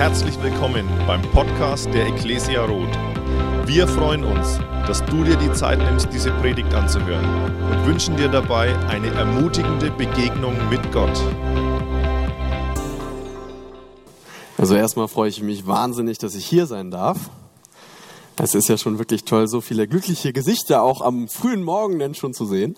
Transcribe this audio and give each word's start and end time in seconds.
Herzlich 0.00 0.42
willkommen 0.42 0.88
beim 1.06 1.20
Podcast 1.20 1.84
der 1.92 2.06
Ecclesia 2.06 2.64
Roth. 2.64 2.88
Wir 3.66 3.86
freuen 3.86 4.24
uns, 4.24 4.58
dass 4.86 5.04
du 5.04 5.24
dir 5.24 5.36
die 5.36 5.52
Zeit 5.52 5.78
nimmst, 5.78 6.08
diese 6.10 6.30
Predigt 6.30 6.72
anzuhören 6.72 7.22
und 7.70 7.86
wünschen 7.86 8.16
dir 8.16 8.28
dabei 8.28 8.74
eine 8.88 9.08
ermutigende 9.08 9.90
Begegnung 9.90 10.56
mit 10.70 10.90
Gott. 10.90 11.22
Also 14.56 14.74
erstmal 14.74 15.06
freue 15.06 15.28
ich 15.28 15.42
mich 15.42 15.66
wahnsinnig, 15.66 16.16
dass 16.16 16.34
ich 16.34 16.46
hier 16.46 16.64
sein 16.64 16.90
darf. 16.90 17.18
Es 18.38 18.54
ist 18.54 18.70
ja 18.70 18.78
schon 18.78 18.98
wirklich 18.98 19.24
toll, 19.24 19.48
so 19.48 19.60
viele 19.60 19.86
glückliche 19.86 20.32
Gesichter 20.32 20.80
auch 20.80 21.02
am 21.02 21.28
frühen 21.28 21.62
Morgen 21.62 21.98
denn 21.98 22.14
schon 22.14 22.32
zu 22.32 22.46
sehen. 22.46 22.74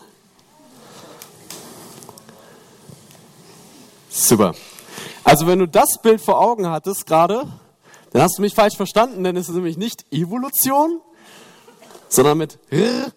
Super. 4.10 4.56
Also 5.24 5.46
wenn 5.46 5.58
du 5.58 5.68
das 5.68 6.00
Bild 6.02 6.20
vor 6.20 6.40
Augen 6.40 6.68
hattest 6.68 7.06
gerade, 7.06 7.46
dann 8.10 8.22
hast 8.22 8.38
du 8.38 8.42
mich 8.42 8.54
falsch 8.54 8.76
verstanden, 8.76 9.24
denn 9.24 9.36
es 9.36 9.48
ist 9.48 9.54
nämlich 9.54 9.76
nicht 9.76 10.04
Evolution, 10.10 11.00
sondern 12.08 12.38
mit 12.38 12.58
R, 12.70 13.12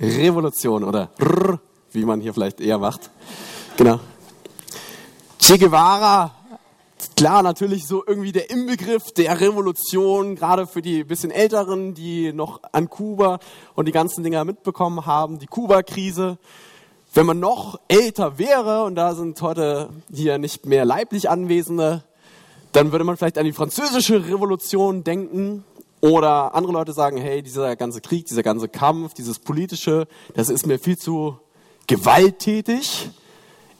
Revolution 0.00 0.84
oder 0.84 1.10
R, 1.18 1.60
wie 1.92 2.04
man 2.04 2.20
hier 2.20 2.34
vielleicht 2.34 2.60
eher 2.60 2.78
macht. 2.78 3.10
Genau. 3.76 4.00
Che 5.38 5.56
Guevara, 5.58 6.34
klar, 7.16 7.42
natürlich 7.42 7.86
so 7.86 8.02
irgendwie 8.06 8.32
der 8.32 8.50
Inbegriff 8.50 9.12
der 9.12 9.40
Revolution, 9.40 10.34
gerade 10.34 10.66
für 10.66 10.82
die 10.82 11.04
bisschen 11.04 11.30
Älteren, 11.30 11.94
die 11.94 12.32
noch 12.32 12.60
an 12.72 12.90
Kuba 12.90 13.38
und 13.74 13.86
die 13.86 13.92
ganzen 13.92 14.24
Dinger 14.24 14.44
mitbekommen 14.44 15.06
haben, 15.06 15.38
die 15.38 15.46
Kuba-Krise. 15.46 16.38
Wenn 17.18 17.26
man 17.26 17.40
noch 17.40 17.80
älter 17.88 18.38
wäre, 18.38 18.84
und 18.84 18.94
da 18.94 19.12
sind 19.12 19.42
heute 19.42 19.88
hier 20.08 20.38
nicht 20.38 20.66
mehr 20.66 20.84
leiblich 20.84 21.28
Anwesende, 21.28 22.04
dann 22.70 22.92
würde 22.92 23.04
man 23.04 23.16
vielleicht 23.16 23.38
an 23.38 23.44
die 23.44 23.52
französische 23.52 24.28
Revolution 24.28 25.02
denken. 25.02 25.64
Oder 26.00 26.54
andere 26.54 26.74
Leute 26.74 26.92
sagen, 26.92 27.16
hey, 27.16 27.42
dieser 27.42 27.74
ganze 27.74 28.00
Krieg, 28.00 28.26
dieser 28.26 28.44
ganze 28.44 28.68
Kampf, 28.68 29.14
dieses 29.14 29.40
politische, 29.40 30.06
das 30.34 30.48
ist 30.48 30.68
mir 30.68 30.78
viel 30.78 30.96
zu 30.96 31.40
gewalttätig. 31.88 33.10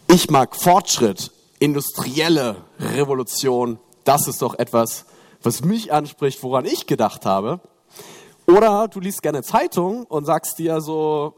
Ich 0.09 0.31
mag 0.31 0.57
Fortschritt, 0.57 1.31
industrielle 1.61 2.57
Revolution. 2.81 3.79
Das 4.03 4.27
ist 4.27 4.43
doch 4.43 4.59
etwas, 4.59 5.05
was 5.45 5.63
mich 5.63 5.93
anspricht, 5.93 6.43
woran 6.43 6.65
ich 6.65 6.89
gedacht 6.89 7.25
habe. 7.25 7.61
Oder 8.49 8.89
du 8.89 8.99
liest 8.99 9.23
gerne 9.23 9.45
Zeitung 9.45 10.07
und 10.07 10.25
sagst 10.25 10.59
dir 10.59 10.81
so, 10.81 11.35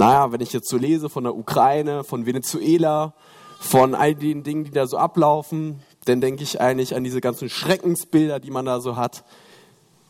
naja, 0.00 0.32
wenn 0.32 0.40
ich 0.40 0.54
jetzt 0.54 0.70
so 0.70 0.78
lese 0.78 1.10
von 1.10 1.24
der 1.24 1.36
Ukraine, 1.36 2.04
von 2.04 2.24
Venezuela, 2.24 3.12
von 3.60 3.94
all 3.94 4.14
den 4.14 4.42
Dingen, 4.42 4.64
die 4.64 4.70
da 4.70 4.86
so 4.86 4.96
ablaufen, 4.96 5.82
dann 6.06 6.22
denke 6.22 6.42
ich 6.42 6.58
eigentlich 6.58 6.96
an 6.96 7.04
diese 7.04 7.20
ganzen 7.20 7.50
Schreckensbilder, 7.50 8.40
die 8.40 8.50
man 8.50 8.64
da 8.64 8.80
so 8.80 8.96
hat, 8.96 9.24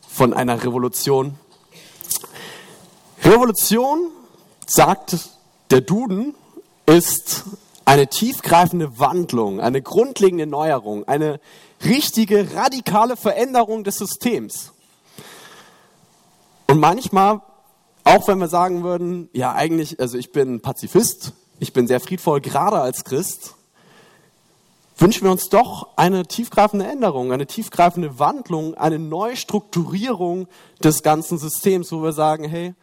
von 0.07 0.33
einer 0.33 0.63
Revolution. 0.63 1.37
Revolution, 3.21 4.11
sagt 4.65 5.17
der 5.71 5.81
Duden, 5.81 6.35
ist 6.85 7.43
eine 7.83 8.07
tiefgreifende 8.07 8.97
Wandlung, 8.97 9.59
eine 9.59 9.81
grundlegende 9.81 10.47
Neuerung, 10.47 11.05
eine 11.05 11.41
richtige, 11.83 12.55
radikale 12.55 13.17
Veränderung 13.17 13.83
des 13.83 13.97
Systems. 13.97 14.71
Und 16.67 16.79
manchmal 16.79 17.41
auch 18.03 18.27
wenn 18.27 18.39
wir 18.39 18.47
sagen 18.47 18.83
würden, 18.83 19.29
ja 19.33 19.53
eigentlich, 19.53 19.99
also 19.99 20.17
ich 20.17 20.31
bin 20.31 20.61
Pazifist, 20.61 21.33
ich 21.59 21.73
bin 21.73 21.87
sehr 21.87 21.99
friedvoll, 21.99 22.41
gerade 22.41 22.79
als 22.79 23.03
Christ, 23.03 23.55
wünschen 24.97 25.23
wir 25.23 25.31
uns 25.31 25.49
doch 25.49 25.89
eine 25.95 26.25
tiefgreifende 26.25 26.85
Änderung, 26.85 27.31
eine 27.31 27.47
tiefgreifende 27.47 28.19
Wandlung, 28.19 28.75
eine 28.75 28.99
Neustrukturierung 28.99 30.47
des 30.83 31.03
ganzen 31.03 31.37
Systems, 31.37 31.91
wo 31.91 32.03
wir 32.03 32.13
sagen, 32.13 32.45
hey, 32.47 32.73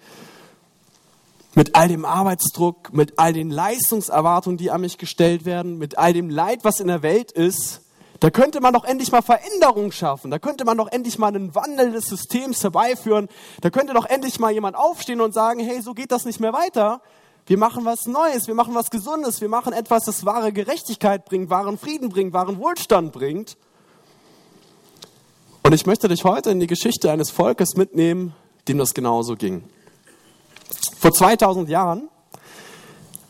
mit 1.54 1.74
all 1.74 1.88
dem 1.88 2.04
Arbeitsdruck, 2.04 2.92
mit 2.92 3.18
all 3.18 3.32
den 3.32 3.50
Leistungserwartungen, 3.50 4.58
die 4.58 4.70
an 4.70 4.80
mich 4.80 4.98
gestellt 4.98 5.44
werden, 5.44 5.78
mit 5.78 5.98
all 5.98 6.12
dem 6.12 6.30
Leid, 6.30 6.60
was 6.62 6.80
in 6.80 6.88
der 6.88 7.02
Welt 7.02 7.32
ist, 7.32 7.82
da 8.20 8.30
könnte 8.30 8.60
man 8.60 8.74
doch 8.74 8.84
endlich 8.84 9.12
mal 9.12 9.22
Veränderungen 9.22 9.92
schaffen. 9.92 10.30
Da 10.30 10.38
könnte 10.38 10.64
man 10.64 10.76
doch 10.76 10.90
endlich 10.90 11.18
mal 11.18 11.28
einen 11.28 11.54
Wandel 11.54 11.92
des 11.92 12.06
Systems 12.06 12.62
herbeiführen. 12.64 13.28
Da 13.60 13.70
könnte 13.70 13.94
doch 13.94 14.06
endlich 14.06 14.40
mal 14.40 14.52
jemand 14.52 14.76
aufstehen 14.76 15.20
und 15.20 15.32
sagen, 15.32 15.60
hey, 15.60 15.80
so 15.82 15.94
geht 15.94 16.10
das 16.10 16.24
nicht 16.24 16.40
mehr 16.40 16.52
weiter. 16.52 17.00
Wir 17.46 17.58
machen 17.58 17.84
was 17.84 18.06
Neues, 18.06 18.46
wir 18.46 18.54
machen 18.54 18.74
was 18.74 18.90
Gesundes, 18.90 19.40
wir 19.40 19.48
machen 19.48 19.72
etwas, 19.72 20.04
das 20.04 20.26
wahre 20.26 20.52
Gerechtigkeit 20.52 21.24
bringt, 21.24 21.48
wahren 21.48 21.78
Frieden 21.78 22.08
bringt, 22.10 22.32
wahren 22.32 22.58
Wohlstand 22.58 23.12
bringt. 23.12 23.56
Und 25.62 25.72
ich 25.72 25.86
möchte 25.86 26.08
dich 26.08 26.24
heute 26.24 26.50
in 26.50 26.60
die 26.60 26.66
Geschichte 26.66 27.10
eines 27.10 27.30
Volkes 27.30 27.76
mitnehmen, 27.76 28.34
dem 28.66 28.78
das 28.78 28.94
genauso 28.94 29.36
ging. 29.36 29.64
Vor 30.98 31.12
2000 31.12 31.68
Jahren 31.68 32.08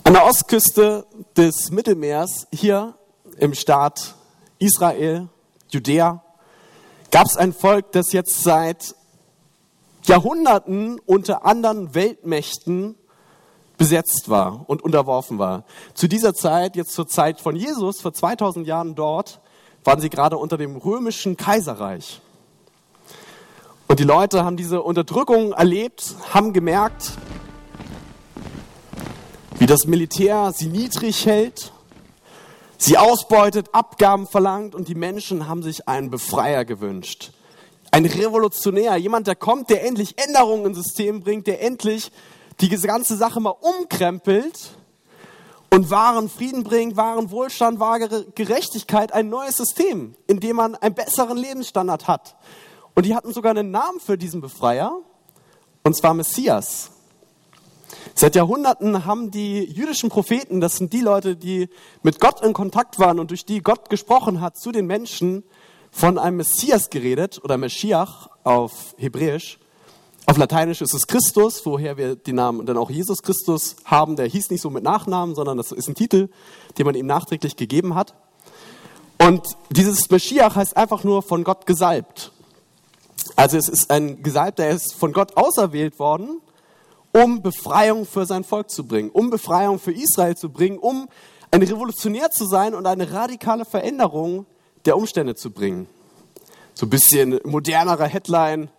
an 0.03 0.15
der 0.15 0.25
Ostküste 0.25 1.07
des 1.37 1.71
Mittelmeers 1.71 2.49
hier 2.51 2.95
im 3.37 3.55
Staat 3.55 4.15
Israel, 4.59 5.29
Judäa, 5.71 6.23
gab 7.11 7.27
es 7.27 7.37
ein 7.37 7.53
Volk, 7.53 7.93
das 7.93 8.13
jetzt 8.13 8.43
seit 8.43 8.95
Jahrhunderten 10.05 11.01
unter 11.07 11.45
anderen 11.45 11.95
Weltmächten 11.95 12.97
besetzt 13.77 14.29
war 14.29 14.69
und 14.69 14.83
unterworfen 14.83 15.39
war. 15.39 15.65
Zu 15.95 16.09
dieser 16.09 16.35
Zeit, 16.35 16.77
jetzt 16.77 16.93
zur 16.93 17.07
Zeit 17.07 17.41
von 17.41 17.55
Jesus, 17.55 18.01
vor 18.01 18.13
2000 18.13 18.67
Jahren 18.67 18.95
dort, 18.95 19.41
waren 19.85 20.01
sie 20.01 20.11
gerade 20.11 20.37
unter 20.37 20.59
dem 20.59 20.77
römischen 20.77 21.37
Kaiserreich. 21.37 22.21
Und 23.87 24.01
die 24.01 24.05
Leute 24.05 24.45
haben 24.45 24.57
diese 24.57 24.83
Unterdrückung 24.83 25.53
erlebt, 25.53 26.17
haben 26.33 26.53
gemerkt, 26.53 27.13
wie 29.59 29.67
das 29.67 29.87
Militär 29.87 30.53
sie 30.55 30.69
niedrig 30.69 31.25
hält, 31.25 31.73
sie 32.79 32.97
ausbeutet, 32.97 33.69
Abgaben 33.73 34.27
verlangt 34.27 34.75
und 34.75 34.89
die 34.89 34.95
Menschen 34.95 35.49
haben 35.49 35.63
sich 35.63 35.87
einen 35.89 36.09
Befreier 36.09 36.65
gewünscht. 36.65 37.33
Ein 37.91 38.07
Revolutionär, 38.07 38.97
jemand, 38.97 39.27
der 39.27 39.37
kommt, 39.37 39.71
der 39.71 39.85
endlich 39.85 40.15
Änderungen 40.19 40.67
ins 40.67 40.79
System 40.79 41.21
bringt, 41.21 41.47
der 41.47 41.63
endlich 41.63 42.11
die 42.61 42.69
ganze 42.69 43.17
Sache 43.17 43.41
mal 43.41 43.55
umkrempelt 43.61 44.71
und 45.71 45.91
wahren 45.91 46.29
Frieden 46.29 46.65
bringt, 46.65 46.97
wahren 46.97 47.31
Wohlstand, 47.31 47.79
wahre 47.79 48.27
Gerechtigkeit, 48.35 49.13
ein 49.13 49.29
neues 49.29 49.57
System, 49.57 50.15
in 50.27 50.41
dem 50.41 50.57
man 50.57 50.75
einen 50.75 50.95
besseren 50.95 51.37
Lebensstandard 51.37 52.09
hat. 52.09 52.37
Und 52.95 53.07
die 53.07 53.15
hatten 53.15 53.33
sogar 53.33 53.51
einen 53.51 53.71
Namen 53.71 54.01
für 54.01 54.19
diesen 54.19 54.41
Befreier, 54.41 54.93
und 55.85 55.95
zwar 55.95 56.15
Messias. 56.15 56.91
Seit 58.15 58.35
Jahrhunderten 58.35 59.05
haben 59.05 59.31
die 59.31 59.65
jüdischen 59.65 60.11
Propheten, 60.11 60.61
das 60.61 60.77
sind 60.77 60.93
die 60.93 61.01
Leute, 61.01 61.37
die 61.37 61.69
mit 62.03 62.21
Gott 62.21 62.43
in 62.43 62.53
Kontakt 62.53 62.99
waren 62.99 63.19
und 63.19 63.31
durch 63.31 63.45
die 63.45 63.61
Gott 63.61 63.91
gesprochen 63.91 64.41
hat 64.41 64.59
zu 64.59 64.73
den 64.73 64.87
Menschen, 64.87 65.45
von 65.91 66.19
einem 66.19 66.39
Messias 66.39 66.91
geredet 66.91 67.41
oder 67.43 67.57
Meschiach 67.57 68.29
auf 68.45 68.95
Hebräisch. 68.99 69.59
Auf 70.27 70.37
Lateinisch 70.37 70.83
ist 70.83 70.93
es 70.93 71.07
Christus, 71.07 71.65
woher 71.65 71.97
wir 71.97 72.15
den 72.15 72.37
Namen 72.37 72.67
dann 72.67 72.77
auch 72.77 72.91
Jesus 72.91 73.23
Christus 73.23 73.77
haben. 73.87 74.17
Der 74.17 74.27
hieß 74.27 74.51
nicht 74.51 74.61
so 74.61 74.69
mit 74.69 74.85
Nachnamen, 74.85 75.35
sondern 75.35 75.57
das 75.57 75.73
ist 75.73 75.89
ein 75.89 75.95
Titel, 75.95 76.29
den 76.77 76.85
man 76.85 76.95
ihm 76.95 77.07
nachträglich 77.07 77.57
gegeben 77.57 77.95
hat. 77.95 78.15
Und 79.19 79.43
dieses 79.71 80.11
Meschiach 80.11 80.57
heißt 80.57 80.77
einfach 80.77 81.03
nur 81.03 81.23
von 81.23 81.45
Gott 81.45 81.65
gesalbt. 81.65 82.33
Also 83.37 83.57
es 83.57 83.69
ist 83.69 83.91
ein 83.91 84.23
Gesalbter, 84.23 84.65
der 84.65 84.73
ist 84.73 84.95
von 84.95 85.13
Gott 85.13 85.37
auserwählt 85.37 85.99
worden 85.99 86.41
um 87.23 87.43
Befreiung 87.43 88.07
für 88.07 88.27
sein 88.27 88.45
Volk 88.45 88.71
zu 88.71 88.87
bringen, 88.87 89.11
um 89.11 89.31
Befreiung 89.31 89.79
für 89.79 89.93
Israel 89.93 90.37
zu 90.37 90.51
bringen, 90.51 90.79
um 90.79 91.09
ein 91.51 91.63
Revolutionär 91.63 92.31
zu 92.31 92.47
sein 92.47 92.75
und 92.75 92.87
eine 92.87 93.13
radikale 93.13 93.65
Veränderung 93.65 94.47
der 94.85 94.97
Umstände 94.97 95.35
zu 95.35 95.51
bringen. 95.51 95.89
So 96.75 96.87
ein 96.87 96.91
bisschen 96.91 97.41
modernerer 97.45 98.07
Headline 98.07 98.71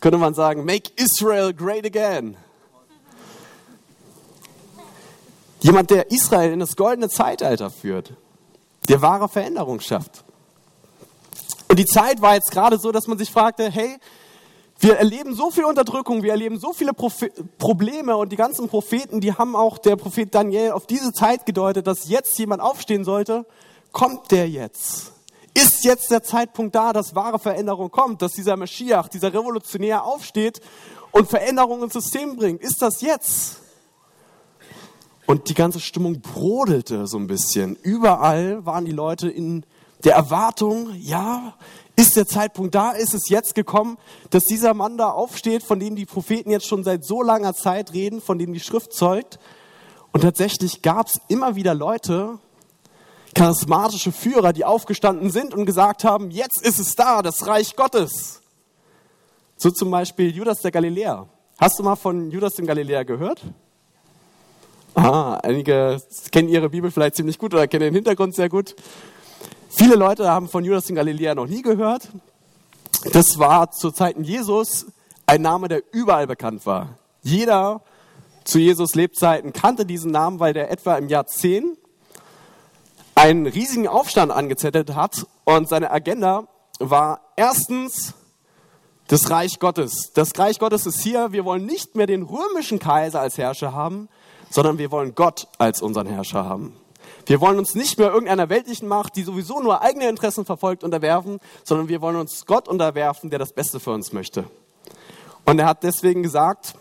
könnte 0.00 0.18
man 0.18 0.34
sagen, 0.34 0.64
Make 0.64 0.90
Israel 0.96 1.54
Great 1.54 1.86
Again. 1.86 2.36
Jemand, 5.60 5.90
der 5.90 6.10
Israel 6.10 6.52
in 6.52 6.60
das 6.60 6.76
goldene 6.76 7.08
Zeitalter 7.08 7.70
führt, 7.70 8.12
der 8.88 9.00
wahre 9.00 9.28
Veränderung 9.28 9.80
schafft. 9.80 10.22
Und 11.68 11.78
die 11.78 11.86
Zeit 11.86 12.20
war 12.20 12.34
jetzt 12.34 12.50
gerade 12.50 12.78
so, 12.78 12.92
dass 12.92 13.06
man 13.06 13.16
sich 13.16 13.30
fragte, 13.30 13.70
hey, 13.70 13.96
wir 14.78 14.96
erleben 14.96 15.34
so 15.34 15.50
viel 15.50 15.64
Unterdrückung, 15.64 16.22
wir 16.22 16.32
erleben 16.32 16.58
so 16.58 16.72
viele 16.72 16.92
Prophe 16.92 17.30
Probleme 17.58 18.16
und 18.16 18.30
die 18.30 18.36
ganzen 18.36 18.68
Propheten, 18.68 19.20
die 19.20 19.32
haben 19.32 19.56
auch 19.56 19.78
der 19.78 19.96
Prophet 19.96 20.34
Daniel 20.34 20.72
auf 20.72 20.86
diese 20.86 21.12
Zeit 21.12 21.46
gedeutet, 21.46 21.86
dass 21.86 22.08
jetzt 22.08 22.38
jemand 22.38 22.60
aufstehen 22.60 23.04
sollte. 23.04 23.46
Kommt 23.92 24.30
der 24.30 24.48
jetzt? 24.48 25.12
Ist 25.54 25.84
jetzt 25.84 26.10
der 26.10 26.22
Zeitpunkt 26.22 26.74
da, 26.74 26.92
dass 26.92 27.14
wahre 27.14 27.38
Veränderung 27.38 27.90
kommt, 27.90 28.20
dass 28.20 28.32
dieser 28.32 28.56
Maschiach, 28.56 29.08
dieser 29.08 29.32
Revolutionär 29.32 30.04
aufsteht 30.04 30.60
und 31.12 31.28
Veränderung 31.28 31.82
ins 31.82 31.94
System 31.94 32.36
bringt? 32.36 32.60
Ist 32.60 32.82
das 32.82 33.00
jetzt? 33.00 33.62
Und 35.24 35.48
die 35.48 35.54
ganze 35.54 35.80
Stimmung 35.80 36.20
brodelte 36.20 37.06
so 37.06 37.16
ein 37.16 37.26
bisschen. 37.26 37.76
Überall 37.76 38.66
waren 38.66 38.84
die 38.84 38.92
Leute 38.92 39.30
in 39.30 39.64
der 40.04 40.14
Erwartung, 40.14 40.90
ja, 40.94 41.54
ist 41.96 42.14
der 42.14 42.26
Zeitpunkt 42.26 42.74
da, 42.74 42.92
ist 42.92 43.14
es 43.14 43.28
jetzt 43.28 43.54
gekommen, 43.54 43.96
dass 44.30 44.44
dieser 44.44 44.74
Mann 44.74 44.98
da 44.98 45.10
aufsteht, 45.10 45.62
von 45.62 45.80
dem 45.80 45.96
die 45.96 46.04
Propheten 46.04 46.50
jetzt 46.50 46.66
schon 46.66 46.84
seit 46.84 47.04
so 47.04 47.22
langer 47.22 47.54
Zeit 47.54 47.94
reden, 47.94 48.20
von 48.20 48.38
dem 48.38 48.52
die 48.52 48.60
Schrift 48.60 48.92
zeugt. 48.92 49.38
Und 50.12 50.20
tatsächlich 50.20 50.82
gab 50.82 51.08
es 51.08 51.20
immer 51.28 51.56
wieder 51.56 51.74
Leute, 51.74 52.38
charismatische 53.34 54.12
Führer, 54.12 54.52
die 54.52 54.64
aufgestanden 54.64 55.30
sind 55.30 55.54
und 55.54 55.66
gesagt 55.66 56.04
haben, 56.04 56.30
jetzt 56.30 56.62
ist 56.62 56.78
es 56.78 56.94
da, 56.94 57.22
das 57.22 57.46
Reich 57.46 57.76
Gottes. 57.76 58.40
So 59.56 59.70
zum 59.70 59.90
Beispiel 59.90 60.34
Judas 60.34 60.60
der 60.60 60.70
Galiläer. 60.70 61.26
Hast 61.58 61.78
du 61.78 61.82
mal 61.82 61.96
von 61.96 62.30
Judas 62.30 62.54
dem 62.54 62.66
Galiläer 62.66 63.06
gehört? 63.06 63.42
Ah, 64.94 65.34
einige 65.42 66.00
kennen 66.30 66.48
ihre 66.48 66.68
Bibel 66.70 66.90
vielleicht 66.90 67.16
ziemlich 67.16 67.38
gut 67.38 67.52
oder 67.54 67.66
kennen 67.66 67.84
den 67.84 67.94
Hintergrund 67.94 68.34
sehr 68.34 68.48
gut. 68.48 68.74
Viele 69.68 69.96
Leute 69.96 70.30
haben 70.30 70.48
von 70.48 70.64
Judas 70.64 70.86
den 70.86 70.96
Galiläer 70.96 71.34
noch 71.34 71.46
nie 71.46 71.62
gehört. 71.62 72.08
Das 73.12 73.38
war 73.38 73.70
zu 73.70 73.90
Zeiten 73.90 74.24
Jesus 74.24 74.86
ein 75.26 75.42
Name, 75.42 75.68
der 75.68 75.82
überall 75.92 76.26
bekannt 76.26 76.66
war. 76.66 76.98
Jeder 77.22 77.82
zu 78.44 78.58
Jesus 78.58 78.94
Lebzeiten 78.94 79.52
kannte 79.52 79.84
diesen 79.84 80.12
Namen, 80.12 80.38
weil 80.38 80.52
der 80.52 80.70
etwa 80.70 80.96
im 80.96 81.08
Jahr 81.08 81.26
10 81.26 81.76
einen 83.14 83.46
riesigen 83.46 83.88
Aufstand 83.88 84.30
angezettelt 84.30 84.94
hat 84.94 85.26
und 85.44 85.68
seine 85.68 85.90
Agenda 85.90 86.46
war 86.78 87.20
erstens 87.36 88.14
das 89.08 89.30
Reich 89.30 89.58
Gottes. 89.58 90.12
Das 90.14 90.38
Reich 90.38 90.58
Gottes 90.58 90.86
ist 90.86 91.00
hier, 91.00 91.32
wir 91.32 91.44
wollen 91.44 91.64
nicht 91.64 91.96
mehr 91.96 92.06
den 92.06 92.22
römischen 92.22 92.78
Kaiser 92.78 93.20
als 93.20 93.38
Herrscher 93.38 93.72
haben, 93.72 94.08
sondern 94.50 94.78
wir 94.78 94.90
wollen 94.90 95.14
Gott 95.14 95.48
als 95.58 95.82
unseren 95.82 96.06
Herrscher 96.06 96.44
haben. 96.44 96.76
Wir 97.26 97.40
wollen 97.40 97.58
uns 97.58 97.74
nicht 97.74 97.98
mehr 97.98 98.12
irgendeiner 98.12 98.48
weltlichen 98.48 98.86
Macht, 98.86 99.16
die 99.16 99.24
sowieso 99.24 99.60
nur 99.60 99.82
eigene 99.82 100.08
Interessen 100.08 100.44
verfolgt, 100.44 100.84
unterwerfen, 100.84 101.40
sondern 101.64 101.88
wir 101.88 102.00
wollen 102.00 102.14
uns 102.14 102.46
Gott 102.46 102.68
unterwerfen, 102.68 103.30
der 103.30 103.40
das 103.40 103.52
Beste 103.52 103.80
für 103.80 103.90
uns 103.90 104.12
möchte. 104.12 104.44
Und 105.44 105.58
er 105.58 105.66
hat 105.66 105.82
deswegen 105.82 106.22
gesagt, 106.22 106.74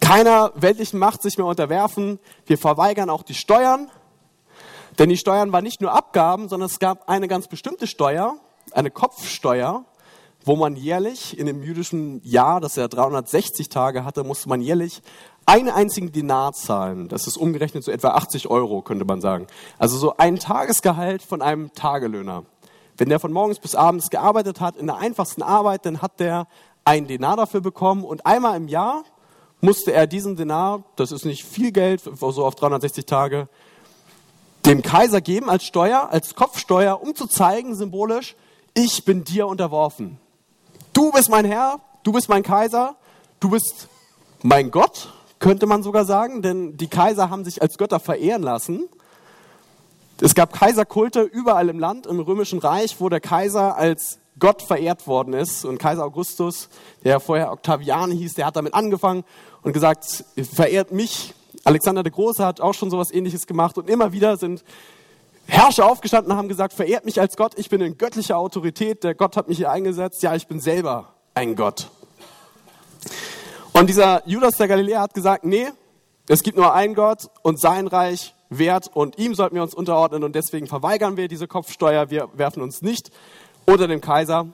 keiner 0.00 0.52
weltlichen 0.56 0.98
Macht 0.98 1.22
sich 1.22 1.38
mehr 1.38 1.46
unterwerfen. 1.46 2.18
Wir 2.44 2.58
verweigern 2.58 3.08
auch 3.08 3.22
die 3.22 3.34
Steuern, 3.34 3.90
denn 4.98 5.08
die 5.08 5.16
Steuern 5.16 5.52
waren 5.52 5.64
nicht 5.64 5.80
nur 5.80 5.92
Abgaben, 5.92 6.50
sondern 6.50 6.68
es 6.68 6.78
gab 6.78 7.08
eine 7.08 7.28
ganz 7.28 7.48
bestimmte 7.48 7.86
Steuer, 7.86 8.36
eine 8.72 8.90
Kopfsteuer, 8.90 9.86
wo 10.44 10.54
man 10.54 10.76
jährlich 10.76 11.38
in 11.38 11.46
dem 11.46 11.62
jüdischen 11.62 12.20
Jahr, 12.24 12.60
das 12.60 12.76
ja 12.76 12.88
360 12.88 13.70
Tage 13.70 14.04
hatte, 14.04 14.22
musste 14.22 14.50
man 14.50 14.60
jährlich 14.60 15.02
einen 15.46 15.70
einzigen 15.70 16.12
Dinar 16.12 16.52
zahlen. 16.52 17.08
Das 17.08 17.26
ist 17.26 17.36
umgerechnet 17.36 17.84
so 17.84 17.92
etwa 17.92 18.10
80 18.10 18.48
Euro, 18.48 18.82
könnte 18.82 19.04
man 19.04 19.20
sagen. 19.20 19.46
Also 19.78 19.96
so 19.96 20.16
ein 20.16 20.38
Tagesgehalt 20.38 21.22
von 21.22 21.40
einem 21.40 21.72
Tagelöhner. 21.72 22.44
Wenn 22.98 23.08
der 23.08 23.20
von 23.20 23.32
morgens 23.32 23.60
bis 23.60 23.74
abends 23.74 24.10
gearbeitet 24.10 24.60
hat, 24.60 24.76
in 24.76 24.86
der 24.86 24.96
einfachsten 24.96 25.42
Arbeit, 25.42 25.86
dann 25.86 26.02
hat 26.02 26.18
der 26.18 26.48
einen 26.84 27.06
Dinar 27.06 27.36
dafür 27.36 27.60
bekommen 27.60 28.04
und 28.04 28.26
einmal 28.26 28.56
im 28.56 28.68
Jahr 28.68 29.04
musste 29.60 29.92
er 29.92 30.06
diesen 30.06 30.36
Dinar, 30.36 30.82
das 30.96 31.12
ist 31.12 31.24
nicht 31.24 31.44
viel 31.44 31.72
Geld, 31.72 32.02
so 32.02 32.44
auf 32.44 32.54
360 32.54 33.06
Tage, 33.06 33.48
dem 34.64 34.82
Kaiser 34.82 35.20
geben 35.20 35.48
als 35.48 35.64
Steuer, 35.64 36.08
als 36.10 36.34
Kopfsteuer, 36.34 37.00
um 37.00 37.14
zu 37.14 37.26
zeigen, 37.26 37.74
symbolisch, 37.74 38.34
ich 38.74 39.04
bin 39.04 39.24
dir 39.24 39.46
unterworfen. 39.46 40.18
Du 40.92 41.12
bist 41.12 41.30
mein 41.30 41.44
Herr, 41.44 41.80
du 42.02 42.12
bist 42.12 42.28
mein 42.28 42.42
Kaiser, 42.42 42.96
du 43.40 43.50
bist 43.50 43.88
mein 44.42 44.70
Gott, 44.70 45.12
könnte 45.38 45.66
man 45.66 45.82
sogar 45.82 46.04
sagen, 46.04 46.42
denn 46.42 46.76
die 46.76 46.88
Kaiser 46.88 47.30
haben 47.30 47.44
sich 47.44 47.62
als 47.62 47.78
Götter 47.78 48.00
verehren 48.00 48.42
lassen. 48.42 48.84
Es 50.20 50.34
gab 50.34 50.52
Kaiserkulte 50.52 51.22
überall 51.22 51.68
im 51.68 51.78
Land, 51.78 52.06
im 52.06 52.20
römischen 52.20 52.58
Reich, 52.58 52.96
wo 53.00 53.08
der 53.08 53.20
Kaiser 53.20 53.76
als 53.76 54.18
Gott 54.38 54.62
verehrt 54.62 55.06
worden 55.06 55.34
ist. 55.34 55.64
Und 55.64 55.78
Kaiser 55.78 56.04
Augustus, 56.04 56.68
der 57.04 57.20
vorher 57.20 57.52
Octavian 57.52 58.10
hieß, 58.10 58.34
der 58.34 58.46
hat 58.46 58.56
damit 58.56 58.74
angefangen 58.74 59.24
und 59.62 59.72
gesagt, 59.72 60.24
verehrt 60.52 60.92
mich 60.92 61.34
Alexander 61.66 62.04
der 62.04 62.12
Große 62.12 62.46
hat 62.46 62.60
auch 62.60 62.74
schon 62.74 62.90
sowas 62.90 63.10
ähnliches 63.10 63.48
gemacht 63.48 63.76
und 63.76 63.90
immer 63.90 64.12
wieder 64.12 64.36
sind 64.36 64.62
Herrscher 65.48 65.90
aufgestanden 65.90 66.30
und 66.30 66.38
haben 66.38 66.48
gesagt, 66.48 66.72
verehrt 66.72 67.04
mich 67.04 67.20
als 67.20 67.36
Gott, 67.36 67.54
ich 67.56 67.68
bin 67.68 67.80
in 67.80 67.98
göttlicher 67.98 68.38
Autorität, 68.38 69.02
der 69.02 69.16
Gott 69.16 69.36
hat 69.36 69.48
mich 69.48 69.58
hier 69.58 69.70
eingesetzt, 69.70 70.22
ja, 70.22 70.36
ich 70.36 70.46
bin 70.46 70.60
selber 70.60 71.14
ein 71.34 71.56
Gott. 71.56 71.90
Und 73.78 73.88
dieser 73.88 74.26
Judas 74.26 74.56
der 74.56 74.68
Galiläer 74.68 75.02
hat 75.02 75.12
gesagt, 75.12 75.44
nee, 75.44 75.66
es 76.28 76.42
gibt 76.42 76.56
nur 76.56 76.72
einen 76.72 76.94
Gott 76.94 77.28
und 77.42 77.60
sein 77.60 77.86
Reich 77.86 78.34
wert 78.48 78.88
und 78.94 79.18
ihm 79.18 79.34
sollten 79.34 79.54
wir 79.54 79.62
uns 79.62 79.74
unterordnen 79.74 80.24
und 80.24 80.34
deswegen 80.34 80.66
verweigern 80.66 81.18
wir 81.18 81.28
diese 81.28 81.46
Kopfsteuer, 81.46 82.08
wir 82.08 82.30
werfen 82.32 82.62
uns 82.62 82.80
nicht 82.80 83.10
unter 83.66 83.86
dem 83.86 84.00
Kaiser. 84.00 84.46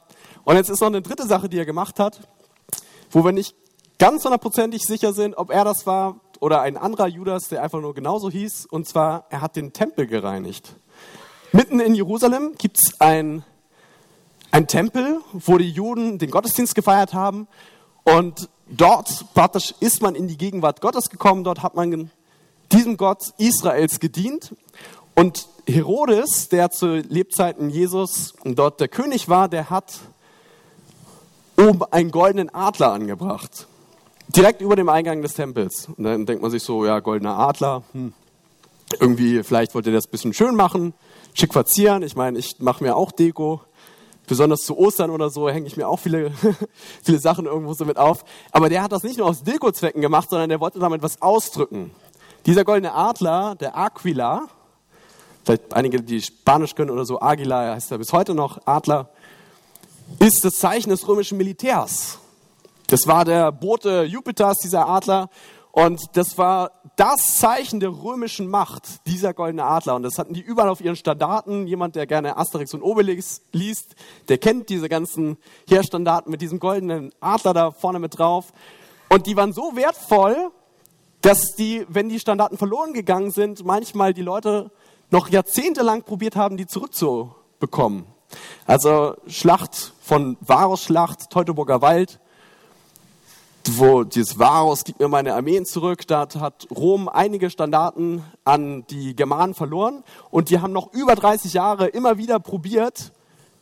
Und 0.42 0.56
jetzt 0.56 0.70
ist 0.70 0.80
noch 0.80 0.88
eine 0.88 1.02
dritte 1.02 1.24
Sache, 1.24 1.48
die 1.48 1.56
er 1.56 1.64
gemacht 1.64 2.00
hat, 2.00 2.18
wo 3.12 3.24
wir 3.24 3.30
nicht 3.30 3.54
ganz 3.96 4.24
hundertprozentig 4.24 4.82
sicher 4.82 5.12
sind, 5.12 5.36
ob 5.36 5.52
er 5.52 5.64
das 5.64 5.86
war, 5.86 6.16
oder 6.40 6.62
ein 6.62 6.76
anderer 6.76 7.06
Judas, 7.06 7.44
der 7.48 7.62
einfach 7.62 7.80
nur 7.80 7.94
genauso 7.94 8.28
hieß, 8.28 8.66
und 8.66 8.88
zwar, 8.88 9.26
er 9.30 9.40
hat 9.40 9.54
den 9.54 9.72
Tempel 9.72 10.08
gereinigt. 10.08 10.74
Mitten 11.52 11.78
in 11.78 11.94
Jerusalem 11.94 12.56
gibt 12.58 12.78
es 12.78 13.00
ein, 13.00 13.44
ein 14.50 14.66
Tempel, 14.66 15.20
wo 15.32 15.58
die 15.58 15.70
Juden 15.70 16.18
den 16.18 16.32
Gottesdienst 16.32 16.74
gefeiert 16.74 17.14
haben. 17.14 17.46
Und 18.02 18.48
dort 18.76 19.26
praktisch 19.34 19.74
ist 19.80 20.02
man 20.02 20.14
in 20.14 20.28
die 20.28 20.36
Gegenwart 20.36 20.80
Gottes 20.80 21.10
gekommen. 21.10 21.44
Dort 21.44 21.62
hat 21.62 21.74
man 21.74 22.10
diesem 22.72 22.96
Gott 22.96 23.32
Israels 23.38 24.00
gedient. 24.00 24.54
Und 25.14 25.46
Herodes, 25.66 26.48
der 26.48 26.70
zu 26.70 26.96
Lebzeiten 26.96 27.70
Jesus 27.70 28.34
dort 28.44 28.80
der 28.80 28.88
König 28.88 29.28
war, 29.28 29.48
der 29.48 29.70
hat 29.70 30.00
oben 31.56 31.84
einen 31.90 32.10
goldenen 32.10 32.52
Adler 32.54 32.92
angebracht 32.92 33.66
direkt 34.28 34.60
über 34.60 34.76
dem 34.76 34.88
Eingang 34.88 35.22
des 35.22 35.34
Tempels. 35.34 35.88
Und 35.96 36.04
dann 36.04 36.26
denkt 36.26 36.42
man 36.42 36.50
sich 36.50 36.62
so, 36.62 36.84
ja, 36.84 37.00
goldener 37.00 37.38
Adler, 37.38 37.82
hm. 37.92 38.12
irgendwie, 39.00 39.42
vielleicht 39.42 39.74
wollt 39.74 39.86
ihr 39.86 39.92
das 39.92 40.06
ein 40.06 40.10
bisschen 40.10 40.32
schön 40.32 40.54
machen, 40.54 40.94
schick 41.34 41.52
verzieren. 41.52 42.02
Ich 42.02 42.16
meine, 42.16 42.38
ich 42.38 42.56
mache 42.58 42.82
mir 42.82 42.96
auch 42.96 43.12
Deko. 43.12 43.60
Besonders 44.32 44.62
zu 44.62 44.78
Ostern 44.78 45.10
oder 45.10 45.28
so 45.28 45.50
hänge 45.50 45.66
ich 45.66 45.76
mir 45.76 45.86
auch 45.86 45.98
viele, 45.98 46.32
viele 47.02 47.18
Sachen 47.18 47.44
irgendwo 47.44 47.74
so 47.74 47.84
mit 47.84 47.98
auf. 47.98 48.24
Aber 48.50 48.70
der 48.70 48.82
hat 48.82 48.90
das 48.90 49.02
nicht 49.02 49.18
nur 49.18 49.26
aus 49.26 49.42
Deko-Zwecken 49.42 50.00
gemacht, 50.00 50.30
sondern 50.30 50.48
der 50.48 50.58
wollte 50.58 50.78
damit 50.78 51.02
was 51.02 51.20
ausdrücken. 51.20 51.90
Dieser 52.46 52.64
goldene 52.64 52.94
Adler, 52.94 53.56
der 53.56 53.76
Aquila, 53.76 54.48
vielleicht 55.44 55.74
einige, 55.74 56.00
die 56.00 56.22
Spanisch 56.22 56.74
können 56.74 56.88
oder 56.88 57.04
so, 57.04 57.20
Aguila 57.20 57.74
heißt 57.74 57.92
er 57.92 57.98
bis 57.98 58.14
heute 58.14 58.34
noch, 58.34 58.66
Adler, 58.66 59.10
ist 60.18 60.42
das 60.46 60.54
Zeichen 60.54 60.88
des 60.88 61.06
römischen 61.06 61.36
Militärs. 61.36 62.18
Das 62.86 63.06
war 63.06 63.26
der 63.26 63.52
Bote 63.52 64.04
Jupiters, 64.04 64.60
dieser 64.60 64.88
Adler. 64.88 65.28
Und 65.72 66.02
das 66.18 66.36
war 66.36 66.70
das 66.96 67.38
Zeichen 67.38 67.80
der 67.80 67.88
römischen 67.88 68.46
Macht, 68.46 69.06
dieser 69.06 69.32
goldene 69.32 69.64
Adler. 69.64 69.96
Und 69.96 70.02
das 70.02 70.18
hatten 70.18 70.34
die 70.34 70.42
überall 70.42 70.68
auf 70.68 70.82
ihren 70.82 70.96
Standarten. 70.96 71.66
Jemand, 71.66 71.96
der 71.96 72.06
gerne 72.06 72.36
Asterix 72.36 72.74
und 72.74 72.82
Obelix 72.82 73.40
liest, 73.52 73.96
der 74.28 74.36
kennt 74.36 74.68
diese 74.68 74.90
ganzen 74.90 75.38
Heerstandarten 75.66 76.30
mit 76.30 76.42
diesem 76.42 76.60
goldenen 76.60 77.10
Adler 77.20 77.54
da 77.54 77.70
vorne 77.70 77.98
mit 77.98 78.18
drauf. 78.18 78.52
Und 79.08 79.26
die 79.26 79.34
waren 79.34 79.54
so 79.54 79.74
wertvoll, 79.74 80.50
dass 81.22 81.54
die, 81.56 81.86
wenn 81.88 82.10
die 82.10 82.20
Standarten 82.20 82.58
verloren 82.58 82.92
gegangen 82.92 83.30
sind, 83.30 83.64
manchmal 83.64 84.12
die 84.12 84.22
Leute 84.22 84.70
noch 85.10 85.30
jahrzehntelang 85.30 86.02
probiert 86.02 86.36
haben, 86.36 86.58
die 86.58 86.66
zurückzubekommen. 86.66 88.04
Also 88.66 89.14
Schlacht 89.26 89.94
von 90.02 90.36
Varus 90.40 90.84
Schlacht, 90.84 91.30
Teutoburger 91.30 91.80
Wald, 91.80 92.20
wo 93.70 94.04
dieses 94.04 94.38
Varus 94.38 94.84
gibt 94.84 95.00
mir 95.00 95.08
meine 95.08 95.34
Armeen 95.34 95.64
zurück, 95.64 96.06
da 96.06 96.26
hat 96.40 96.66
Rom 96.70 97.08
einige 97.08 97.50
Standarten 97.50 98.24
an 98.44 98.84
die 98.88 99.14
Germanen 99.14 99.54
verloren 99.54 100.04
und 100.30 100.50
die 100.50 100.60
haben 100.60 100.72
noch 100.72 100.92
über 100.92 101.14
30 101.14 101.52
Jahre 101.52 101.86
immer 101.88 102.18
wieder 102.18 102.40
probiert, 102.40 103.12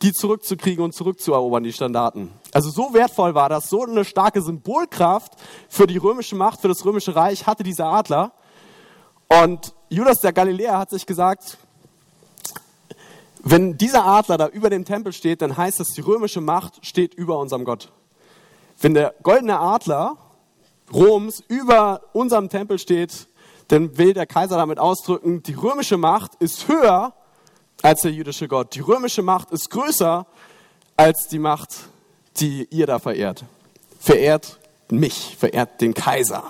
die 0.01 0.13
zurückzukriegen 0.13 0.83
und 0.83 0.93
zurückzuerobern, 0.93 1.63
die 1.63 1.73
Standarten. 1.73 2.31
Also 2.53 2.69
so 2.69 2.93
wertvoll 2.93 3.35
war 3.35 3.49
das, 3.49 3.69
so 3.69 3.83
eine 3.83 4.03
starke 4.03 4.41
Symbolkraft 4.41 5.33
für 5.69 5.87
die 5.87 5.97
römische 5.97 6.35
Macht, 6.35 6.61
für 6.61 6.67
das 6.67 6.83
römische 6.85 7.15
Reich 7.15 7.45
hatte 7.45 7.63
dieser 7.63 7.85
Adler. 7.85 8.31
Und 9.27 9.73
Judas 9.89 10.19
der 10.19 10.33
Galiläer 10.33 10.77
hat 10.77 10.89
sich 10.89 11.05
gesagt, 11.05 11.57
wenn 13.43 13.77
dieser 13.77 14.05
Adler 14.05 14.37
da 14.37 14.47
über 14.47 14.69
dem 14.69 14.85
Tempel 14.85 15.13
steht, 15.13 15.41
dann 15.41 15.57
heißt 15.57 15.79
es, 15.79 15.89
die 15.89 16.01
römische 16.01 16.41
Macht 16.41 16.85
steht 16.85 17.13
über 17.13 17.39
unserem 17.39 17.65
Gott. 17.65 17.91
Wenn 18.81 18.95
der 18.95 19.13
goldene 19.21 19.59
Adler 19.59 20.17
Roms 20.91 21.43
über 21.47 22.01
unserem 22.13 22.49
Tempel 22.49 22.79
steht, 22.79 23.27
dann 23.67 23.97
will 23.97 24.13
der 24.13 24.25
Kaiser 24.25 24.57
damit 24.57 24.79
ausdrücken, 24.79 25.43
die 25.43 25.53
römische 25.53 25.97
Macht 25.97 26.35
ist 26.39 26.67
höher 26.67 27.13
als 27.81 28.01
der 28.01 28.11
jüdische 28.11 28.47
Gott. 28.47 28.75
Die 28.75 28.81
römische 28.81 29.21
Macht 29.21 29.51
ist 29.51 29.69
größer 29.69 30.25
als 30.97 31.27
die 31.27 31.39
Macht, 31.39 31.69
die 32.37 32.67
ihr 32.69 32.87
da 32.87 32.99
verehrt. 32.99 33.43
Verehrt 33.99 34.57
mich, 34.89 35.37
verehrt 35.39 35.79
den 35.79 35.93
Kaiser, 35.93 36.43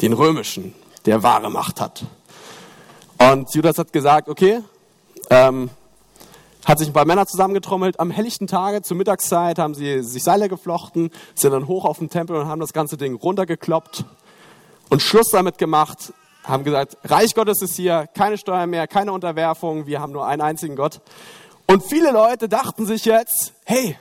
den 0.00 0.12
römischen, 0.12 0.74
der 1.06 1.22
wahre 1.22 1.50
Macht 1.50 1.80
hat. 1.80 2.04
Und 3.18 3.54
Judas 3.54 3.78
hat 3.78 3.92
gesagt, 3.92 4.28
okay, 4.28 4.60
ähm, 5.28 5.70
hat 6.64 6.78
sich 6.78 6.88
ein 6.88 6.92
paar 6.92 7.04
Männer 7.04 7.26
zusammengetrommelt. 7.26 8.00
Am 8.00 8.10
helllichten 8.10 8.46
Tage 8.46 8.82
zur 8.82 8.96
Mittagszeit 8.96 9.58
haben 9.58 9.74
sie 9.74 10.02
sich 10.02 10.22
Seile 10.22 10.48
geflochten, 10.48 11.10
sind 11.34 11.52
dann 11.52 11.66
hoch 11.66 11.84
auf 11.84 11.98
den 11.98 12.10
Tempel 12.10 12.36
und 12.36 12.46
haben 12.46 12.60
das 12.60 12.72
ganze 12.72 12.96
Ding 12.96 13.14
runtergekloppt 13.14 14.04
und 14.88 15.02
Schluss 15.02 15.30
damit 15.30 15.58
gemacht. 15.58 16.12
Haben 16.44 16.64
gesagt, 16.64 16.96
Reich 17.04 17.34
Gottes 17.34 17.62
ist 17.62 17.76
hier, 17.76 18.08
keine 18.14 18.38
Steuer 18.38 18.66
mehr, 18.66 18.86
keine 18.86 19.12
Unterwerfung, 19.12 19.86
wir 19.86 20.00
haben 20.00 20.12
nur 20.12 20.26
einen 20.26 20.42
einzigen 20.42 20.76
Gott. 20.76 21.00
Und 21.66 21.84
viele 21.84 22.10
Leute 22.10 22.48
dachten 22.48 22.86
sich 22.86 23.04
jetzt, 23.04 23.52
hey, 23.64 23.96